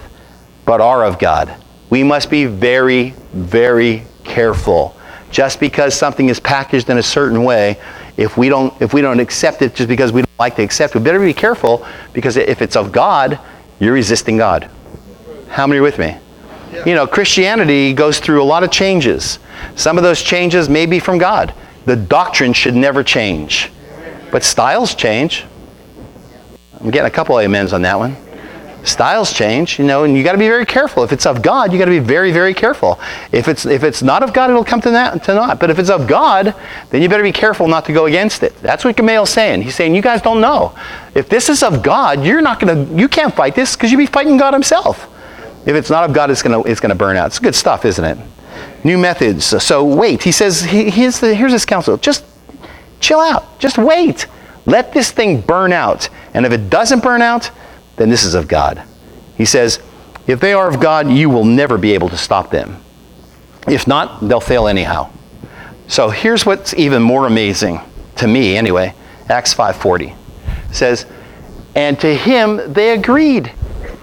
[0.64, 1.54] but are of God.
[1.90, 4.96] We must be very, very careful.
[5.30, 7.80] Just because something is packaged in a certain way,
[8.16, 10.94] if we don't, if we don't accept it just because we don't like to accept
[10.94, 13.38] it, we better be careful because if it's of God,
[13.80, 14.70] you're resisting God.
[15.48, 16.16] How many are with me?
[16.86, 19.38] You know, Christianity goes through a lot of changes.
[19.76, 21.52] Some of those changes may be from God.
[21.84, 23.70] The doctrine should never change.
[24.30, 25.44] But styles change.
[26.80, 28.16] I'm getting a couple of amens on that one
[28.84, 31.04] styles change, you know, and you got to be very careful.
[31.04, 32.98] If it's of God, you got to be very, very careful.
[33.32, 35.60] If it's if it's not of God, it'll come to that to naught.
[35.60, 36.54] But if it's of God,
[36.90, 38.56] then you better be careful not to go against it.
[38.60, 39.62] That's what Gamaliel's saying.
[39.62, 40.74] He's saying you guys don't know.
[41.14, 44.06] If this is of God, you're not gonna you can't fight this because you'd be
[44.06, 45.09] fighting God Himself.
[45.66, 47.26] If it's not of God, it's gonna it's gonna burn out.
[47.28, 48.18] It's good stuff, isn't it?
[48.84, 49.44] New methods.
[49.44, 50.22] So wait.
[50.22, 51.96] He says he, here's the, here's his counsel.
[51.96, 52.24] Just
[53.00, 53.58] chill out.
[53.58, 54.26] Just wait.
[54.66, 56.08] Let this thing burn out.
[56.34, 57.50] And if it doesn't burn out,
[57.96, 58.82] then this is of God.
[59.36, 59.80] He says,
[60.26, 62.82] if they are of God, you will never be able to stop them.
[63.66, 65.10] If not, they'll fail anyhow.
[65.88, 67.80] So here's what's even more amazing
[68.16, 68.94] to me anyway.
[69.28, 70.14] Acts 5:40
[70.70, 71.04] says,
[71.74, 73.50] "And to him they agreed."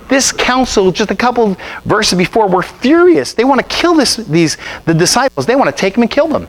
[0.10, 3.34] This council, just a couple verses before, were furious.
[3.34, 5.46] They want to kill this, these the disciples.
[5.46, 6.48] They want to take them and kill them.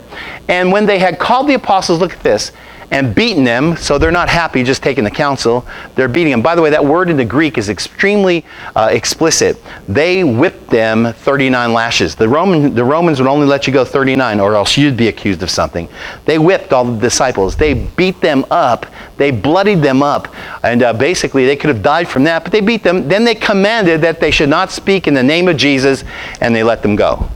[0.48, 2.52] And when they had called the apostles, look at this,
[2.90, 5.66] and beaten them, so they're not happy just taking the counsel.
[5.94, 6.40] They're beating them.
[6.40, 9.62] By the way, that word in the Greek is extremely uh, explicit.
[9.86, 12.14] They whipped them 39 lashes.
[12.14, 15.42] The, Roman, the Romans would only let you go 39, or else you'd be accused
[15.42, 15.88] of something.
[16.24, 17.56] They whipped all the disciples.
[17.56, 18.86] They beat them up.
[19.18, 20.34] They bloodied them up.
[20.62, 23.06] And uh, basically, they could have died from that, but they beat them.
[23.06, 26.04] Then they commanded that they should not speak in the name of Jesus,
[26.40, 27.28] and they let them go.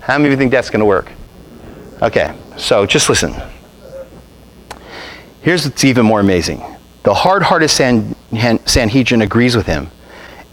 [0.00, 1.10] How many of you think that's going to work?
[2.02, 3.34] Okay, so just listen.
[5.42, 6.62] Here's what's even more amazing
[7.02, 8.14] the hard hearted San,
[8.66, 9.90] Sanhedrin agrees with him.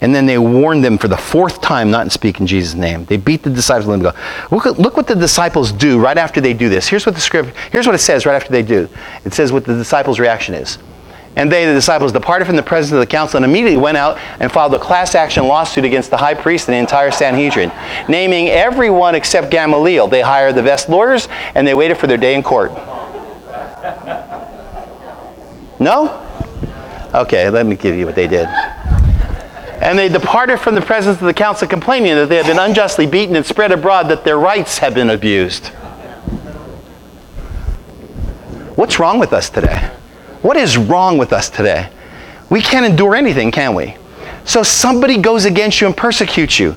[0.00, 3.04] And then they warn them for the fourth time not to speak in Jesus' name.
[3.04, 4.12] They beat the disciples and go.
[4.50, 6.86] Look, look what the disciples do right after they do this.
[6.86, 8.88] Here's what the script, here's what it says right after they do.
[9.24, 10.78] It says what the disciples' reaction is.
[11.34, 14.18] And they, the disciples, departed from the presence of the council and immediately went out
[14.40, 17.70] and filed a class action lawsuit against the high priest and the entire Sanhedrin,
[18.08, 20.08] naming everyone except Gamaliel.
[20.08, 22.72] They hired the best lawyers and they waited for their day in court.
[25.80, 26.24] No?
[27.14, 28.46] Okay, let me give you what they did.
[29.80, 33.06] And they departed from the presence of the council, complaining that they had been unjustly
[33.06, 35.68] beaten and spread abroad that their rights had been abused.
[38.74, 39.90] What's wrong with us today?
[40.42, 41.90] What is wrong with us today?
[42.50, 43.96] We can't endure anything, can we?
[44.44, 46.76] So somebody goes against you and persecutes you.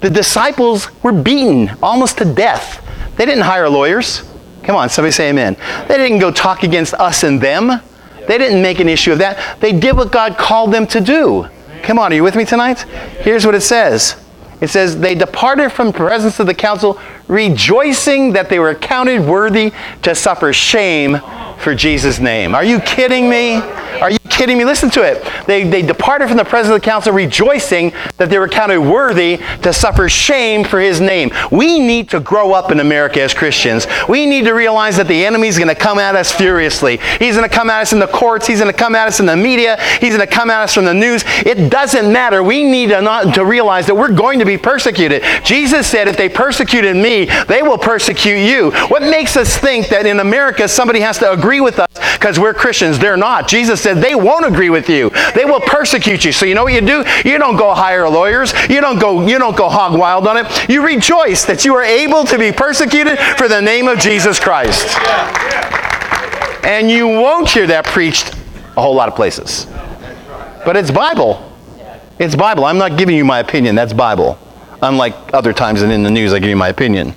[0.00, 2.84] The disciples were beaten almost to death.
[3.16, 4.22] They didn't hire lawyers.
[4.62, 5.56] Come on, somebody say amen.
[5.88, 7.80] They didn't go talk against us and them.
[8.26, 9.60] They didn't make an issue of that.
[9.60, 11.48] They did what God called them to do.
[11.82, 12.80] Come on, are you with me tonight?
[13.20, 14.16] Here's what it says.
[14.60, 17.00] It says, They departed from the presence of the council,
[17.32, 21.20] rejoicing that they were counted worthy to suffer shame
[21.58, 22.54] for Jesus' name.
[22.54, 23.54] Are you kidding me?
[23.54, 24.64] Are you kidding me?
[24.64, 25.24] Listen to it.
[25.46, 29.38] They, they departed from the presence of the council rejoicing that they were counted worthy
[29.62, 31.30] to suffer shame for his name.
[31.52, 33.86] We need to grow up in America as Christians.
[34.08, 36.98] We need to realize that the enemy is going to come at us furiously.
[37.18, 38.46] He's going to come at us in the courts.
[38.46, 39.80] He's going to come at us in the media.
[40.00, 41.22] He's going to come at us from the news.
[41.46, 42.42] It doesn't matter.
[42.42, 45.22] We need to, not, to realize that we're going to be persecuted.
[45.44, 48.70] Jesus said, if they persecuted me, they will persecute you.
[48.88, 52.54] What makes us think that in America somebody has to agree with us because we're
[52.54, 52.98] Christians?
[52.98, 53.48] They're not.
[53.48, 55.10] Jesus said they won't agree with you.
[55.34, 56.32] They will persecute you.
[56.32, 57.04] So you know what you do?
[57.24, 58.52] You don't go hire lawyers.
[58.68, 60.68] You don't go you don't go hog wild on it.
[60.68, 64.96] You rejoice that you are able to be persecuted for the name of Jesus Christ.
[66.64, 68.34] And you won't hear that preached
[68.76, 69.66] a whole lot of places.
[70.64, 71.50] But it's Bible.
[72.18, 72.64] It's Bible.
[72.64, 73.74] I'm not giving you my opinion.
[73.74, 74.38] That's Bible.
[74.82, 77.14] Unlike other times and in the news I give you my opinion.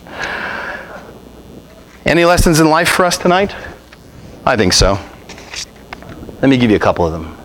[2.06, 3.56] Any lessons in life for us tonight?
[4.46, 5.00] I think so.
[6.42, 7.36] Let me give you a couple of them.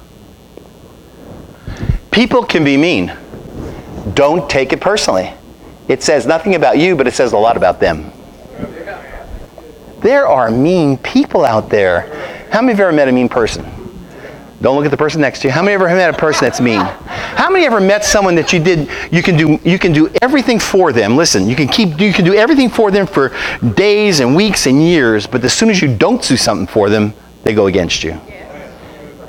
[2.11, 3.16] People can be mean.
[4.12, 5.33] Don't take it personally.
[5.88, 8.12] It says nothing about you, but it says a lot about them.
[10.00, 12.48] There are mean people out there.
[12.50, 13.80] How many of you ever met a mean person?
[14.61, 15.53] Don't look at the person next to you.
[15.53, 16.81] How many ever met a person that's mean?
[16.81, 20.59] How many ever met someone that you did you can do you can do everything
[20.59, 21.16] for them.
[21.16, 23.33] Listen, you can keep you can do everything for them for
[23.75, 27.14] days and weeks and years, but as soon as you don't do something for them,
[27.42, 28.20] they go against you.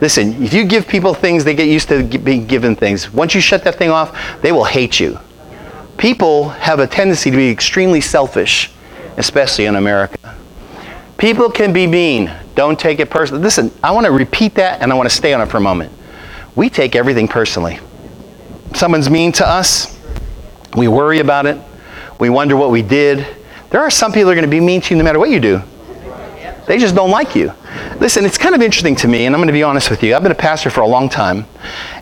[0.02, 3.14] Listen, if you give people things, they get used to being given things.
[3.14, 5.18] Once you shut that thing off, they will hate you.
[5.98, 8.72] People have a tendency to be extremely selfish,
[9.18, 10.36] especially in America.
[11.18, 12.34] People can be mean.
[12.62, 13.42] Don't take it personally.
[13.42, 15.62] Listen, I want to repeat that and I want to stay on it for a
[15.62, 15.92] moment.
[16.56, 17.80] We take everything personally.
[18.76, 20.00] Someone's mean to us,
[20.78, 21.58] we worry about it,
[22.20, 23.26] we wonder what we did.
[23.72, 25.32] There are some people who are going to be mean to you no matter what
[25.32, 25.64] you do.
[26.68, 27.52] They just don't like you.
[28.00, 30.16] Listen, it's kind of interesting to me, and I'm going to be honest with you.
[30.16, 31.48] I've been a pastor for a long time,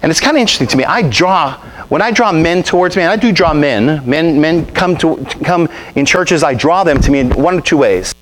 [0.01, 0.83] and it's kind of interesting to me.
[0.83, 1.53] I draw
[1.87, 4.05] when I draw men towards me, and I do draw men.
[4.07, 6.43] Men, men come to come in churches.
[6.43, 8.13] I draw them to me in one of two ways.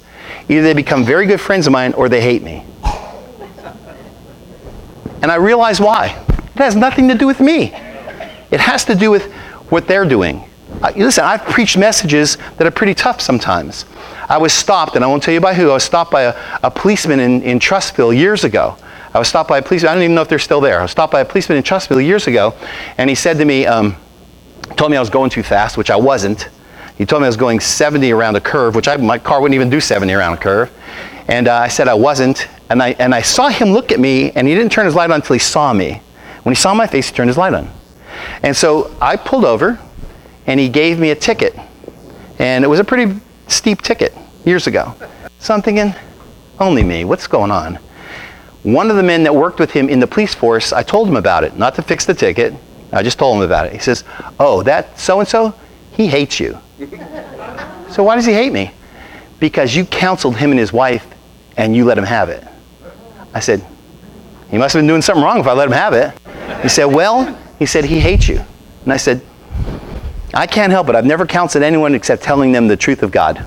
[0.49, 2.63] Either they become very good friends of mine, or they hate me.
[5.21, 6.23] And I realize why.
[6.29, 7.73] It has nothing to do with me.
[8.51, 9.31] It has to do with
[9.69, 10.43] what they're doing.
[10.81, 13.85] Uh, listen, I've preached messages that are pretty tough sometimes.
[14.29, 16.59] I was stopped, and I won't tell you by who, I was stopped by a,
[16.63, 18.77] a policeman in, in Trussville years ago.
[19.13, 20.79] I was stopped by a policeman, I don't even know if they're still there.
[20.79, 22.53] I was stopped by a policeman in Trussville years ago,
[22.97, 23.95] and he said to me, um,
[24.75, 26.49] told me I was going too fast, which I wasn't.
[26.97, 29.55] He told me I was going 70 around a curve, which I, my car wouldn't
[29.55, 30.71] even do 70 around a curve.
[31.27, 34.31] And uh, I said I wasn't, and I, and I saw him look at me,
[34.31, 36.01] and he didn't turn his light on until he saw me.
[36.43, 37.69] When he saw my face, he turned his light on.
[38.41, 39.79] And so I pulled over,
[40.47, 41.55] and he gave me a ticket.
[42.39, 44.95] And it was a pretty steep ticket years ago.
[45.39, 45.93] So I'm thinking,
[46.59, 47.77] only me, what's going on?
[48.63, 51.15] One of the men that worked with him in the police force, I told him
[51.15, 52.53] about it, not to fix the ticket.
[52.91, 53.73] I just told him about it.
[53.73, 54.03] He says,
[54.39, 55.53] Oh, that so and so,
[55.97, 56.57] he hates you.
[57.89, 58.71] so why does he hate me?
[59.39, 61.05] Because you counseled him and his wife
[61.57, 62.47] and you let him have it.
[63.33, 63.65] I said,
[64.51, 66.13] He must have been doing something wrong if I let him have it.
[66.61, 68.39] He said, Well, he said, He hates you.
[68.83, 69.21] And I said,
[70.35, 70.95] I can't help it.
[70.95, 73.43] I've never counseled anyone except telling them the truth of God.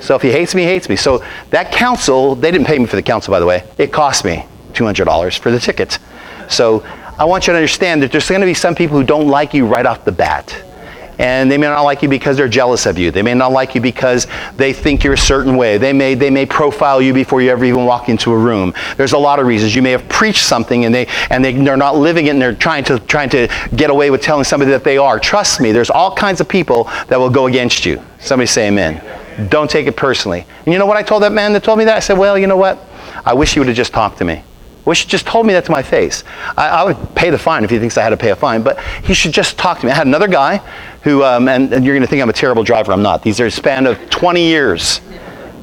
[0.00, 0.96] So if he hates me, he hates me.
[0.96, 3.64] So that counsel, they didn't pay me for the counsel, by the way.
[3.78, 5.98] It cost me $200 for the ticket.
[6.48, 6.84] So
[7.18, 9.54] I want you to understand that there's going to be some people who don't like
[9.54, 10.64] you right off the bat.
[11.18, 13.10] And they may not like you because they're jealous of you.
[13.10, 14.26] They may not like you because
[14.56, 15.76] they think you're a certain way.
[15.76, 18.72] They may, they may profile you before you ever even walk into a room.
[18.96, 19.74] There's a lot of reasons.
[19.74, 22.54] You may have preached something and, they, and they, they're not living it and they're
[22.54, 25.18] trying to, trying to get away with telling somebody that they are.
[25.18, 28.00] Trust me, there's all kinds of people that will go against you.
[28.20, 29.02] Somebody say amen.
[29.48, 30.46] Don't take it personally.
[30.64, 31.96] And you know what I told that man that told me that?
[31.96, 32.84] I said, well, you know what?
[33.24, 34.42] I wish you would have just talked to me.
[34.88, 36.24] Wish just told me that to my face.
[36.56, 38.62] I, I, would pay the fine if he thinks I had to pay a fine,
[38.62, 39.92] but he should just talk to me.
[39.92, 40.62] I had another guy
[41.02, 42.92] who, um, and, and, you're going to think I'm a terrible driver.
[42.92, 43.22] I'm not.
[43.22, 45.02] These are a span of 20 years.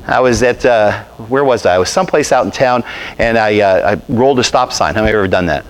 [0.05, 1.73] I was at, uh, where was I?
[1.73, 2.83] I was someplace out in town,
[3.17, 4.93] and I, uh, I rolled a stop sign.
[4.93, 5.65] How many have ever done that?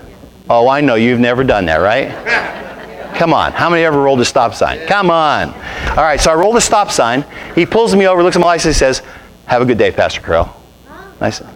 [0.50, 0.96] Oh, I know.
[0.96, 3.16] You've never done that, right?
[3.16, 3.52] Come on.
[3.52, 4.86] How many ever rolled a stop sign?
[4.86, 5.54] Come on.
[5.96, 7.24] All right, so I rolled a stop sign.
[7.54, 9.00] He pulls me over, looks at my license, says,
[9.46, 10.52] Have a good day, Pastor Correll.
[11.22, 11.48] I said,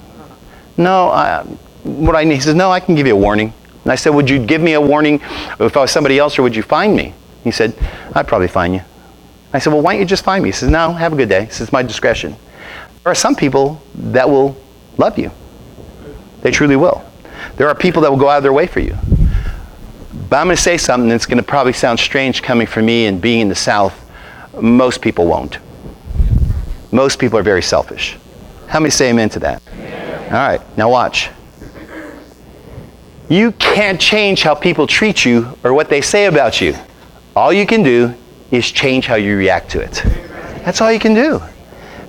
[0.78, 1.44] No, I,
[1.84, 2.34] what I need.
[2.36, 3.52] He says, No, I can give you a warning.
[3.84, 5.20] And I said, Would you give me a warning
[5.58, 7.14] if I was somebody else, or would you find me?
[7.44, 7.74] He said,
[8.14, 8.82] I'd probably find you.
[9.52, 10.48] I said, Well, why don't you just find me?
[10.50, 11.46] He says, No, have a good day.
[11.46, 12.36] He says, My discretion.
[13.02, 14.56] there are some people that will
[14.98, 15.30] love you.
[16.42, 17.04] They truly will.
[17.56, 18.96] There are people that will go out of their way for you.
[20.28, 23.06] But I'm going to say something that's going to probably sound strange coming from me
[23.06, 24.08] and being in the South.
[24.60, 25.58] Most people won't.
[26.92, 28.16] Most people are very selfish.
[28.68, 29.62] How many say amen to that?
[30.26, 31.30] All right, now watch.
[33.30, 36.74] You can't change how people treat you or what they say about you.
[37.36, 38.12] All you can do
[38.50, 40.02] is change how you react to it.
[40.64, 41.40] That's all you can do.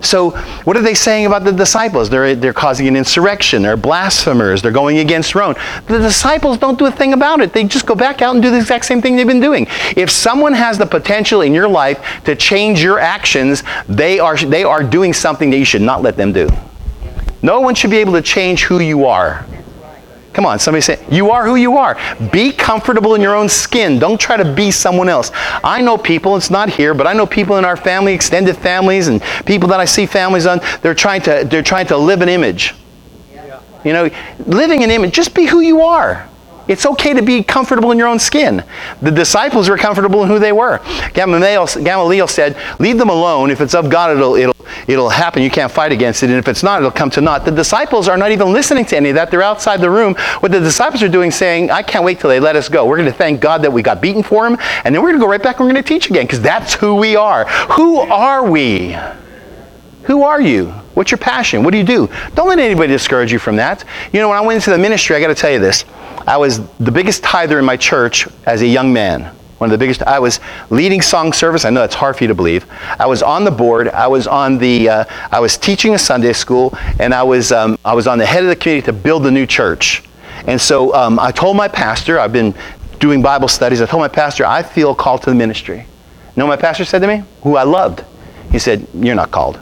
[0.02, 0.32] So,
[0.64, 2.10] what are they saying about the disciples?
[2.10, 3.62] They're, they're causing an insurrection.
[3.62, 4.64] They're blasphemers.
[4.64, 5.54] They're going against Rome.
[5.86, 7.54] The disciples don't do a thing about it.
[7.54, 9.68] They just go back out and do the exact same thing they've been doing.
[9.96, 14.64] If someone has the potential in your life to change your actions, they are, they
[14.64, 16.50] are doing something that you should not let them do.
[17.44, 19.46] No one should be able to change who you are.
[20.34, 21.98] Come on, somebody say, you are who you are.
[22.32, 24.00] Be comfortable in your own skin.
[24.00, 25.30] Don't try to be someone else.
[25.62, 29.10] I know people, it's not here, but I know people in our family, extended families,
[29.10, 32.30] and people that I see families on, they're trying to, they're trying to live an
[32.30, 32.76] image.
[33.84, 34.10] You know,
[34.46, 36.30] living an image, just be who you are.
[36.68, 38.64] It's okay to be comfortable in your own skin.
[39.02, 40.80] The disciples were comfortable in who they were.
[41.14, 43.50] Gamaliel, Gamaliel said, Leave them alone.
[43.52, 44.56] If it's of God, it'll, it'll,
[44.88, 45.44] it'll happen.
[45.44, 46.30] You can't fight against it.
[46.30, 47.46] And if it's not, it'll come to naught.
[47.46, 49.32] The disciples are not even listening to any of that.
[49.32, 50.16] They're outside the room.
[50.40, 52.86] What the disciples are doing, saying, I can't wait till they let us go.
[52.86, 54.58] We're going to thank God that we got beaten for him.
[54.84, 56.42] And then we're going to go right back and we're going to teach again because
[56.42, 57.46] that's who we are.
[57.72, 58.96] Who are we?
[60.04, 60.68] Who are you?
[60.94, 61.64] What's your passion?
[61.64, 62.10] What do you do?
[62.36, 63.84] Don't let anybody discourage you from that.
[64.12, 65.86] You know, when I went into the ministry, I got to tell you this.
[66.28, 69.36] I was the biggest tither in my church as a young man.
[69.58, 70.02] One of the biggest.
[70.04, 70.40] I was
[70.72, 71.66] leading song service.
[71.66, 72.66] I know it's hard for you to believe.
[73.00, 73.90] I was on the board.
[73.90, 74.90] I was on the.
[74.90, 78.26] Uh, I was teaching a Sunday school, and I was um, I was on the
[78.26, 80.04] head of the committee to build the new church.
[80.48, 82.20] And so um, I told my pastor.
[82.20, 82.56] I've been
[83.00, 83.84] doing Bible studies.
[83.84, 85.78] I told my pastor I feel called to the ministry.
[85.78, 85.86] You
[86.38, 87.24] know what my pastor said to me?
[87.44, 88.04] Who I loved.
[88.52, 89.60] He said, "You're not called."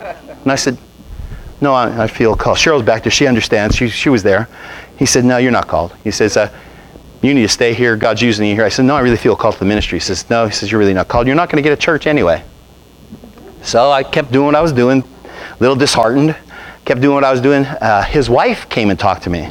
[0.00, 0.78] And I said,
[1.60, 3.12] "No, I, I feel called." Cheryl's back there.
[3.12, 3.76] She understands.
[3.76, 4.48] She she was there.
[4.96, 5.94] He said, No, you're not called.
[6.04, 6.50] He says, uh,
[7.22, 7.96] You need to stay here.
[7.96, 8.64] God's using you here.
[8.64, 9.96] I said, No, I really feel called to the ministry.
[9.98, 11.26] He says, No, he says, You're really not called.
[11.26, 12.42] You're not going to get a church anyway.
[13.62, 16.36] So I kept doing what I was doing, a little disheartened,
[16.84, 17.66] kept doing what I was doing.
[17.66, 19.48] Uh, his wife came and talked to me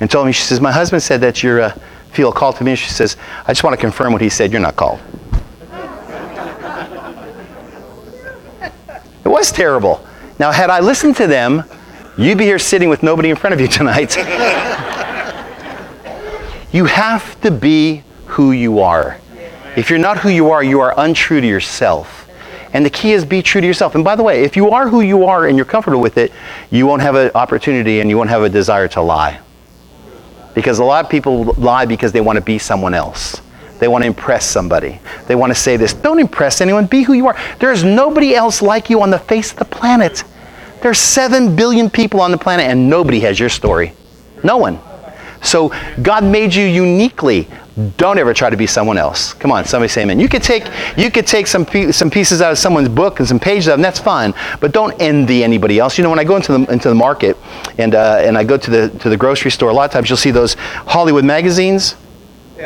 [0.00, 1.60] and told me, She says, My husband said that you're.
[1.62, 1.78] uh,
[2.16, 2.74] feel called to me.
[2.74, 4.50] She says, I just want to confirm what he said.
[4.50, 5.00] You're not called.
[9.36, 10.04] Was terrible.
[10.38, 11.64] Now, had I listened to them,
[12.18, 14.16] You'd be here sitting with nobody in front of you tonight.
[16.72, 19.20] you have to be who you are.
[19.76, 22.30] If you're not who you are, you are untrue to yourself.
[22.72, 23.94] And the key is be true to yourself.
[23.94, 26.32] And by the way, if you are who you are and you're comfortable with it,
[26.70, 29.38] you won't have an opportunity and you won't have a desire to lie.
[30.54, 33.42] Because a lot of people lie because they want to be someone else.
[33.78, 35.00] They want to impress somebody.
[35.26, 35.92] They want to say this.
[35.92, 36.86] Don't impress anyone.
[36.86, 37.38] Be who you are.
[37.58, 40.24] There's nobody else like you on the face of the planet.
[40.82, 43.92] There's 7 billion people on the planet and nobody has your story.
[44.42, 44.78] No one.
[45.42, 47.48] So God made you uniquely.
[47.98, 49.34] Don't ever try to be someone else.
[49.34, 50.18] Come on, somebody say amen.
[50.18, 50.64] You could take,
[50.96, 53.82] you could take some, some pieces out of someone's book and some pages of them,
[53.82, 54.32] that's fine.
[54.60, 55.98] But don't envy anybody else.
[55.98, 57.36] You know, when I go into the, into the market
[57.76, 60.08] and, uh, and I go to the, to the grocery store, a lot of times
[60.08, 61.96] you'll see those Hollywood magazines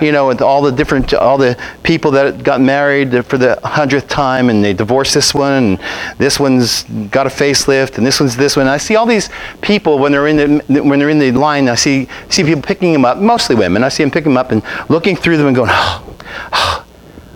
[0.01, 4.09] you know, with all the different, all the people that got married for the hundredth
[4.09, 5.81] time, and they divorced this one, and
[6.19, 8.67] this one's got a facelift, and this one's this one.
[8.67, 9.29] I see all these
[9.61, 11.69] people when they're in the when they're in the line.
[11.69, 13.83] I see see people picking them up, mostly women.
[13.83, 16.17] I see them picking them up and looking through them and going, oh,
[16.53, 16.87] oh.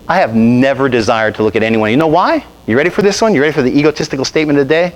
[0.06, 1.90] I have never desired to look at anyone.
[1.90, 2.44] You know why?
[2.66, 3.34] You ready for this one?
[3.34, 4.92] You ready for the egotistical statement of the day?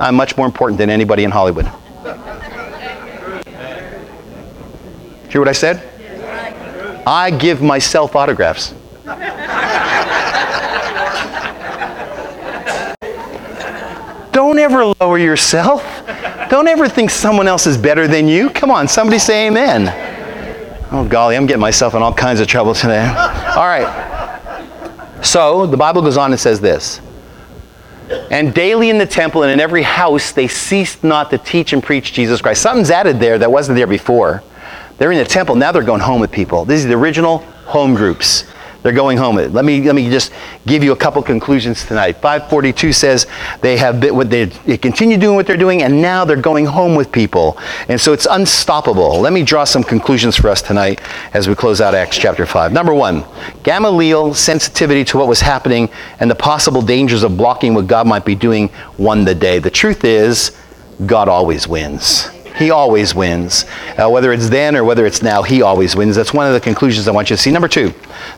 [0.00, 1.66] I'm much more important than anybody in Hollywood.
[5.28, 5.95] Hear what I said?
[7.06, 8.74] I give myself autographs.
[14.32, 15.84] Don't ever lower yourself.
[16.50, 18.50] Don't ever think someone else is better than you.
[18.50, 19.88] Come on, somebody say amen.
[20.90, 23.06] Oh, golly, I'm getting myself in all kinds of trouble today.
[23.06, 25.20] All right.
[25.22, 27.00] So the Bible goes on and says this
[28.30, 31.82] And daily in the temple and in every house they ceased not to teach and
[31.82, 32.62] preach Jesus Christ.
[32.62, 34.42] Something's added there that wasn't there before.
[34.98, 35.54] They're in the temple.
[35.56, 36.64] Now they're going home with people.
[36.64, 38.44] These are the original home groups.
[38.86, 39.34] They're going home.
[39.34, 40.32] Let me, let me just
[40.64, 42.18] give you a couple conclusions tonight.
[42.18, 43.26] 542 says
[43.60, 46.66] they have been, what they, they continue doing what they're doing, and now they're going
[46.66, 47.58] home with people.
[47.88, 49.18] And so it's unstoppable.
[49.18, 51.00] Let me draw some conclusions for us tonight
[51.34, 52.72] as we close out Acts chapter 5.
[52.72, 53.24] Number one,
[53.64, 55.90] Gamaliel's sensitivity to what was happening
[56.20, 59.58] and the possible dangers of blocking what God might be doing won the day.
[59.58, 60.56] The truth is,
[61.06, 62.30] God always wins.
[62.56, 63.64] He always wins.
[63.98, 66.16] Uh, whether it's then or whether it's now, he always wins.
[66.16, 67.50] That's one of the conclusions I want you to see.
[67.50, 67.92] Number two,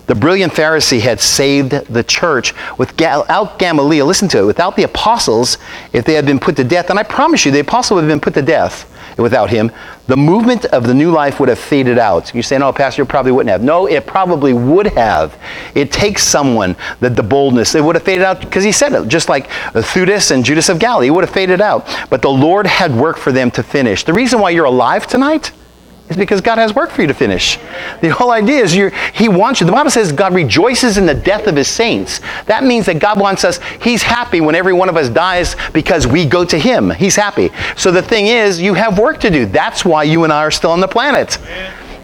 [0.07, 4.07] the brilliant Pharisee had saved the church without Gamaliel.
[4.07, 4.47] Listen to it.
[4.47, 5.59] Without the apostles,
[5.93, 8.11] if they had been put to death, and I promise you, the apostle would have
[8.11, 9.71] been put to death without him,
[10.07, 12.35] the movement of the new life would have faded out.
[12.35, 13.63] You say, no, oh, Pastor, it probably wouldn't have.
[13.63, 15.39] No, it probably would have.
[15.75, 19.09] It takes someone that the boldness, it would have faded out because he said it,
[19.09, 21.87] just like Theudas and Judas of Galilee, it would have faded out.
[22.11, 24.05] But the Lord had work for them to finish.
[24.05, 25.53] The reason why you're alive tonight
[26.09, 27.59] is because God has work for you to finish.
[28.01, 28.73] The whole idea is
[29.15, 29.67] He wants you.
[29.67, 32.21] The Bible says God rejoices in the death of His saints.
[32.47, 36.07] That means that God wants us, He's happy when every one of us dies because
[36.07, 36.91] we go to Him.
[36.91, 37.51] He's happy.
[37.77, 39.47] So the thing is, you have work to do.
[39.47, 41.39] That's why you and I are still on the planet.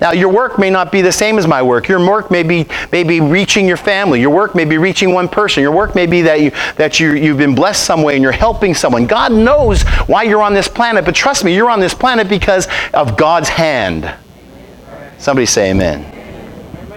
[0.04, 1.88] Now, your work may not be the same as my work.
[1.88, 4.20] Your work may be, may be reaching your family.
[4.20, 5.62] Your work may be reaching one person.
[5.62, 8.30] Your work may be that, you, that you, you've been blessed some way and you're
[8.30, 9.06] helping someone.
[9.06, 12.68] God knows why you're on this planet, but trust me, you're on this planet because
[12.92, 14.14] of God's hand.
[15.16, 16.04] Somebody say amen.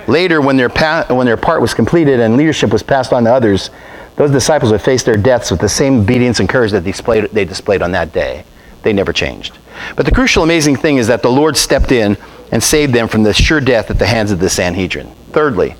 [0.10, 3.32] Later, when their, pa- when their part was completed and leadership was passed on to
[3.32, 3.70] others,
[4.18, 7.46] those disciples would face their deaths with the same obedience and courage that displayed, they
[7.46, 8.44] displayed on that day.
[8.84, 9.58] They never changed.
[9.96, 12.18] But the crucial, amazing thing is that the Lord stepped in
[12.52, 15.12] and saved them from the sure death at the hands of the Sanhedrin.
[15.32, 15.76] Thirdly,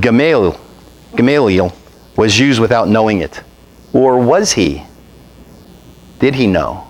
[0.00, 0.58] Gamaliel,
[1.16, 1.74] Gamaliel
[2.16, 3.42] was used without knowing it.
[3.92, 4.84] Or was he?
[6.18, 6.86] Did he know?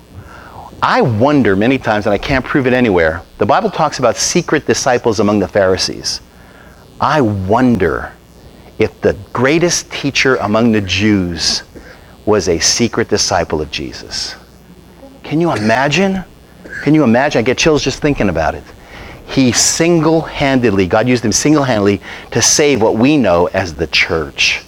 [0.83, 3.23] I wonder many times, and I can't prove it anywhere.
[3.39, 6.21] The Bible talks about secret disciples among the Pharisees.
[7.01, 8.13] I wonder
[8.79, 11.63] if the greatest teacher among the Jews
[12.27, 14.37] was a secret disciple of Jesus.
[15.25, 16.25] Can you imagine?
[16.83, 17.41] Can you imagine?
[17.41, 18.65] I get chills just thinking about it
[19.29, 22.01] he single handedly, God used him single handedly
[22.31, 24.63] to save what we know as the church.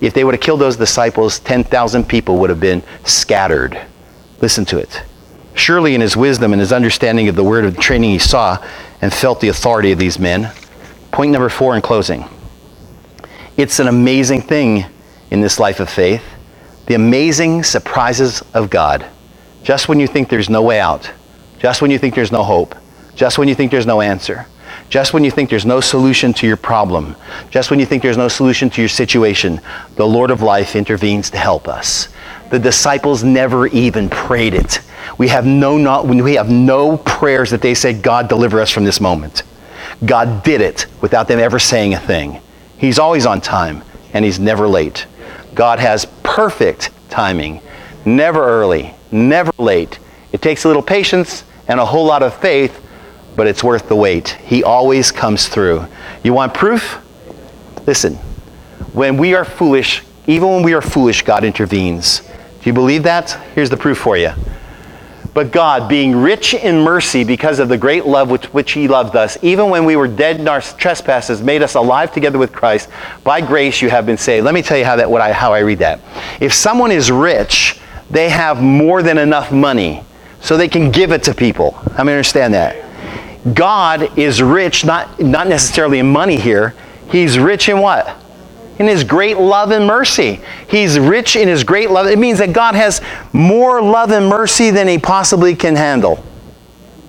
[0.00, 3.78] If they would have killed those disciples, 10,000 people would have been scattered.
[4.40, 5.02] Listen to it.
[5.54, 8.64] Surely, in his wisdom and his understanding of the word of training, he saw
[9.02, 10.52] and felt the authority of these men.
[11.10, 12.24] Point number four in closing.
[13.56, 14.86] It's an amazing thing
[15.30, 16.22] in this life of faith
[16.86, 19.06] the amazing surprises of God.
[19.62, 21.08] Just when you think there's no way out,
[21.60, 22.74] just when you think there's no hope,
[23.14, 24.46] just when you think there's no answer,
[24.88, 27.16] just when you think there's no solution to your problem,
[27.50, 29.60] just when you think there's no solution to your situation,
[29.96, 32.08] the Lord of life intervenes to help us.
[32.50, 34.80] The disciples never even prayed it.
[35.18, 38.84] We have no, not, we have no prayers that they say, God, deliver us from
[38.84, 39.44] this moment.
[40.04, 42.40] God did it without them ever saying a thing.
[42.76, 45.06] He's always on time and he's never late.
[45.54, 47.60] God has perfect timing,
[48.04, 49.98] never early, never late.
[50.32, 52.84] It takes a little patience and a whole lot of faith
[53.40, 54.36] but it's worth the wait.
[54.44, 55.86] He always comes through.
[56.22, 56.98] You want proof?
[57.86, 58.16] Listen,
[58.92, 62.20] when we are foolish, even when we are foolish, God intervenes.
[62.20, 63.30] Do you believe that?
[63.54, 64.32] Here's the proof for you.
[65.32, 69.16] But God, being rich in mercy because of the great love with which He loved
[69.16, 72.90] us, even when we were dead in our trespasses, made us alive together with Christ.
[73.24, 74.44] By grace you have been saved.
[74.44, 76.00] Let me tell you how, that, what I, how I read that.
[76.42, 77.80] If someone is rich,
[78.10, 80.04] they have more than enough money,
[80.42, 81.70] so they can give it to people.
[81.96, 82.89] How many understand that?
[83.54, 86.74] God is rich, not, not necessarily in money here.
[87.10, 88.16] He's rich in what?
[88.78, 90.40] In his great love and mercy.
[90.68, 92.06] He's rich in his great love.
[92.06, 93.00] It means that God has
[93.32, 96.24] more love and mercy than he possibly can handle.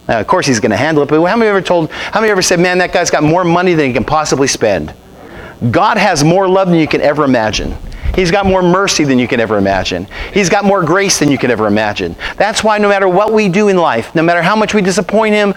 [0.08, 2.32] Now, of course, he's going to handle it, but how many ever told, how many
[2.32, 4.94] ever said, man, that guy's got more money than he can possibly spend?
[5.70, 7.78] God has more love than you can ever imagine.
[8.16, 10.08] He's got more mercy than you can ever imagine.
[10.34, 12.16] He's got more grace than you can ever imagine.
[12.38, 15.34] That's why no matter what we do in life, no matter how much we disappoint
[15.34, 15.54] Him,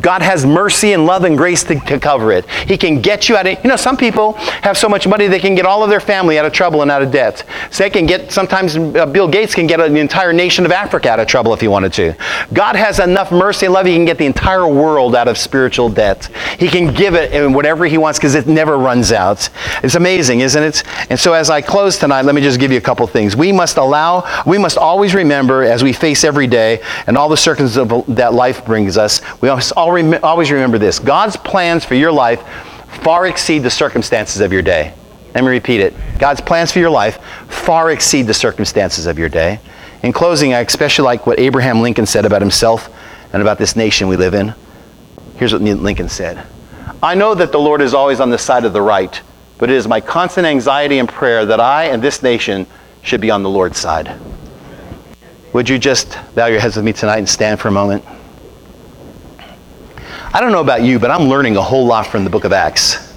[0.00, 2.48] God has mercy and love and grace to, to cover it.
[2.50, 4.32] He can get you out of, you know, some people
[4.62, 6.90] have so much money they can get all of their family out of trouble and
[6.90, 7.44] out of debt.
[7.70, 11.10] So they can get, sometimes uh, Bill Gates can get an entire nation of Africa
[11.10, 12.14] out of trouble if he wanted to.
[12.52, 15.88] God has enough mercy and love, He can get the entire world out of spiritual
[15.88, 16.28] debt.
[16.58, 19.48] He can give it in whatever He wants because it never runs out.
[19.82, 20.82] It's amazing, isn't it?
[21.10, 23.34] And so as I close, close tonight, let me just give you a couple things.
[23.34, 27.36] We must allow, we must always remember as we face every day and all the
[27.36, 32.44] circumstances that life brings us, we must always remember this God's plans for your life
[33.02, 34.94] far exceed the circumstances of your day.
[35.34, 35.92] Let me repeat it.
[36.16, 37.18] God's plans for your life
[37.48, 39.58] far exceed the circumstances of your day.
[40.04, 42.88] In closing, I especially like what Abraham Lincoln said about himself
[43.32, 44.54] and about this nation we live in.
[45.38, 46.46] Here's what Lincoln said
[47.02, 49.20] I know that the Lord is always on the side of the right
[49.60, 52.66] but it is my constant anxiety and prayer that I and this nation
[53.02, 54.18] should be on the Lord's side.
[55.52, 58.02] Would you just bow your heads with me tonight and stand for a moment?
[60.32, 62.52] I don't know about you, but I'm learning a whole lot from the book of
[62.52, 63.14] Acts.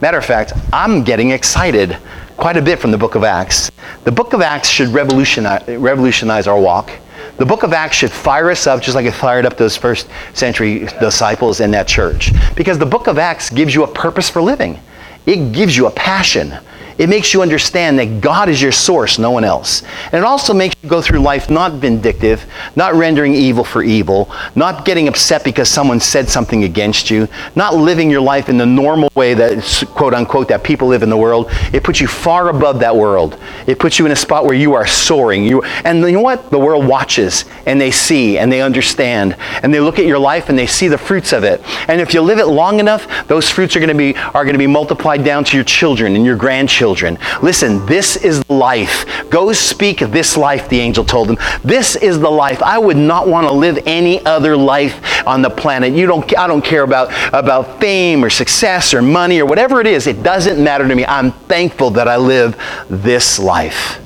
[0.00, 1.98] Matter of fact, I'm getting excited
[2.38, 3.70] quite a bit from the book of Acts.
[4.04, 6.90] The book of Acts should revolutionize, revolutionize our walk.
[7.36, 10.08] The book of Acts should fire us up just like it fired up those first
[10.32, 12.32] century disciples in that church.
[12.54, 14.80] Because the book of Acts gives you a purpose for living,
[15.26, 16.54] it gives you a passion.
[16.98, 19.82] It makes you understand that God is your source, no one else.
[20.06, 22.44] And it also makes you go through life not vindictive,
[22.76, 27.74] not rendering evil for evil, not getting upset because someone said something against you, not
[27.74, 31.16] living your life in the normal way that, quote unquote, that people live in the
[31.16, 31.46] world.
[31.72, 33.38] It puts you far above that world.
[33.66, 35.44] It puts you in a spot where you are soaring.
[35.44, 36.50] You, and you know what?
[36.50, 40.48] The world watches and they see and they understand and they look at your life
[40.48, 41.62] and they see the fruits of it.
[41.88, 44.54] And if you live it long enough, those fruits are going to be, are going
[44.54, 47.16] to be multiplied down to your children and your grandchildren children.
[47.42, 49.06] Listen, this is life.
[49.30, 51.38] Go speak this life, the angel told them.
[51.62, 52.60] This is the life.
[52.60, 55.92] I would not want to live any other life on the planet.
[55.92, 59.86] You don't, I don't care about, about fame or success or money or whatever it
[59.86, 60.08] is.
[60.08, 61.06] It doesn't matter to me.
[61.06, 62.60] I'm thankful that I live
[62.90, 64.00] this life.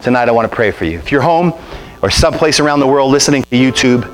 [0.00, 0.98] Tonight I want to pray for you.
[0.98, 1.52] If you're home
[2.00, 4.08] or someplace around the world listening to YouTube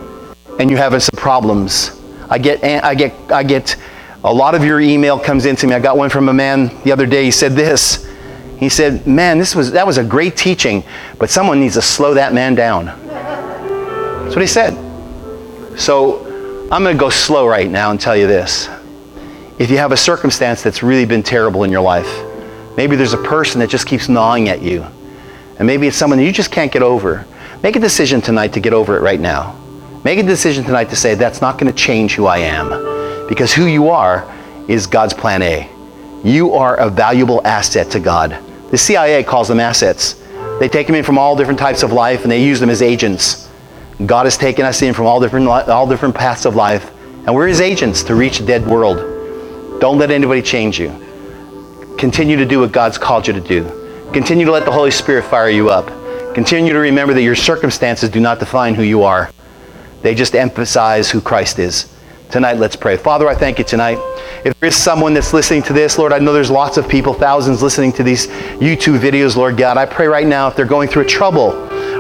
[0.59, 3.77] and you're having some problems, I get, I get, I get
[4.25, 5.75] a lot of your email comes into me.
[5.75, 7.25] I got one from a man the other day.
[7.25, 8.09] He said this.
[8.59, 10.85] He said, "Man, this was that was a great teaching,
[11.19, 14.75] but someone needs to slow that man down." That's what he said.
[15.77, 16.21] So,
[16.71, 18.69] I'm going to go slow right now and tell you this.
[19.59, 22.09] If you have a circumstance that's really been terrible in your life,
[22.77, 24.87] maybe there's a person that just keeps gnawing at you,
[25.59, 27.27] and maybe it's someone you just can't get over.
[27.63, 29.59] Make a decision tonight to get over it right now.
[30.05, 32.92] Make a decision tonight to say, that's not going to change who I am
[33.33, 34.31] because who you are
[34.69, 35.67] is God's plan A.
[36.23, 38.37] You are a valuable asset to God.
[38.71, 40.23] The CIA calls them assets.
[40.61, 42.83] They take them in from all different types of life and they use them as
[42.83, 43.49] agents.
[44.05, 46.91] God has taken us in from all different, all different paths of life,
[47.27, 48.99] and we're His agents to reach a dead world.
[49.81, 50.91] Don't let anybody change you.
[51.99, 53.65] Continue to do what God's called you to do.
[54.13, 55.87] Continue to let the Holy Spirit fire you up.
[56.35, 59.31] Continue to remember that your circumstances do not define who you are,
[60.03, 61.92] they just emphasize who Christ is.
[62.33, 62.97] Tonight, let's pray.
[62.97, 63.99] Father, I thank you tonight.
[64.43, 67.13] If there is someone that's listening to this, Lord, I know there's lots of people,
[67.13, 69.77] thousands listening to these YouTube videos, Lord God.
[69.77, 71.51] I pray right now if they're going through a trouble,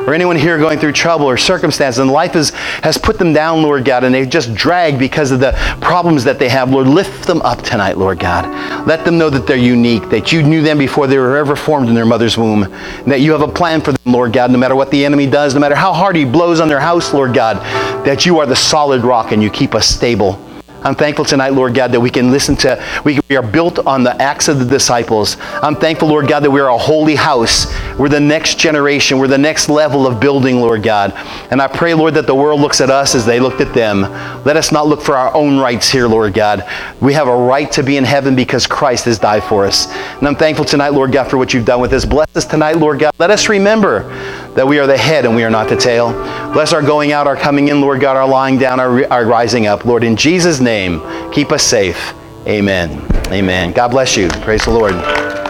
[0.06, 2.50] or anyone here going through trouble or circumstances and life is,
[2.82, 6.38] has put them down, Lord God, and they've just dragged because of the problems that
[6.38, 8.46] they have, Lord, lift them up tonight, Lord God.
[8.86, 11.88] Let them know that they're unique, that you knew them before they were ever formed
[11.88, 12.62] in their mother's womb,
[13.06, 15.54] that you have a plan for them, Lord God, no matter what the enemy does,
[15.54, 17.56] no matter how hard he blows on their house, Lord God,
[18.04, 20.51] that you are the solid rock and you keep us stable.
[20.84, 24.02] I'm thankful tonight, Lord God, that we can listen to, we, we are built on
[24.02, 25.36] the acts of the disciples.
[25.40, 27.72] I'm thankful, Lord God, that we are a holy house.
[27.96, 29.18] We're the next generation.
[29.18, 31.12] We're the next level of building, Lord God.
[31.52, 34.02] And I pray, Lord, that the world looks at us as they looked at them.
[34.44, 36.66] Let us not look for our own rights here, Lord God.
[37.00, 39.86] We have a right to be in heaven because Christ has died for us.
[40.18, 42.04] And I'm thankful tonight, Lord God, for what you've done with us.
[42.04, 43.12] Bless us tonight, Lord God.
[43.18, 44.10] Let us remember
[44.54, 46.12] that we are the head and we are not the tail.
[46.52, 49.66] Bless our going out, our coming in, Lord God, our lying down, our, our rising
[49.66, 49.84] up.
[49.84, 51.00] Lord, in Jesus' name,
[51.32, 52.14] keep us safe.
[52.46, 53.06] Amen.
[53.28, 53.72] Amen.
[53.72, 54.28] God bless you.
[54.28, 55.41] Praise the Lord.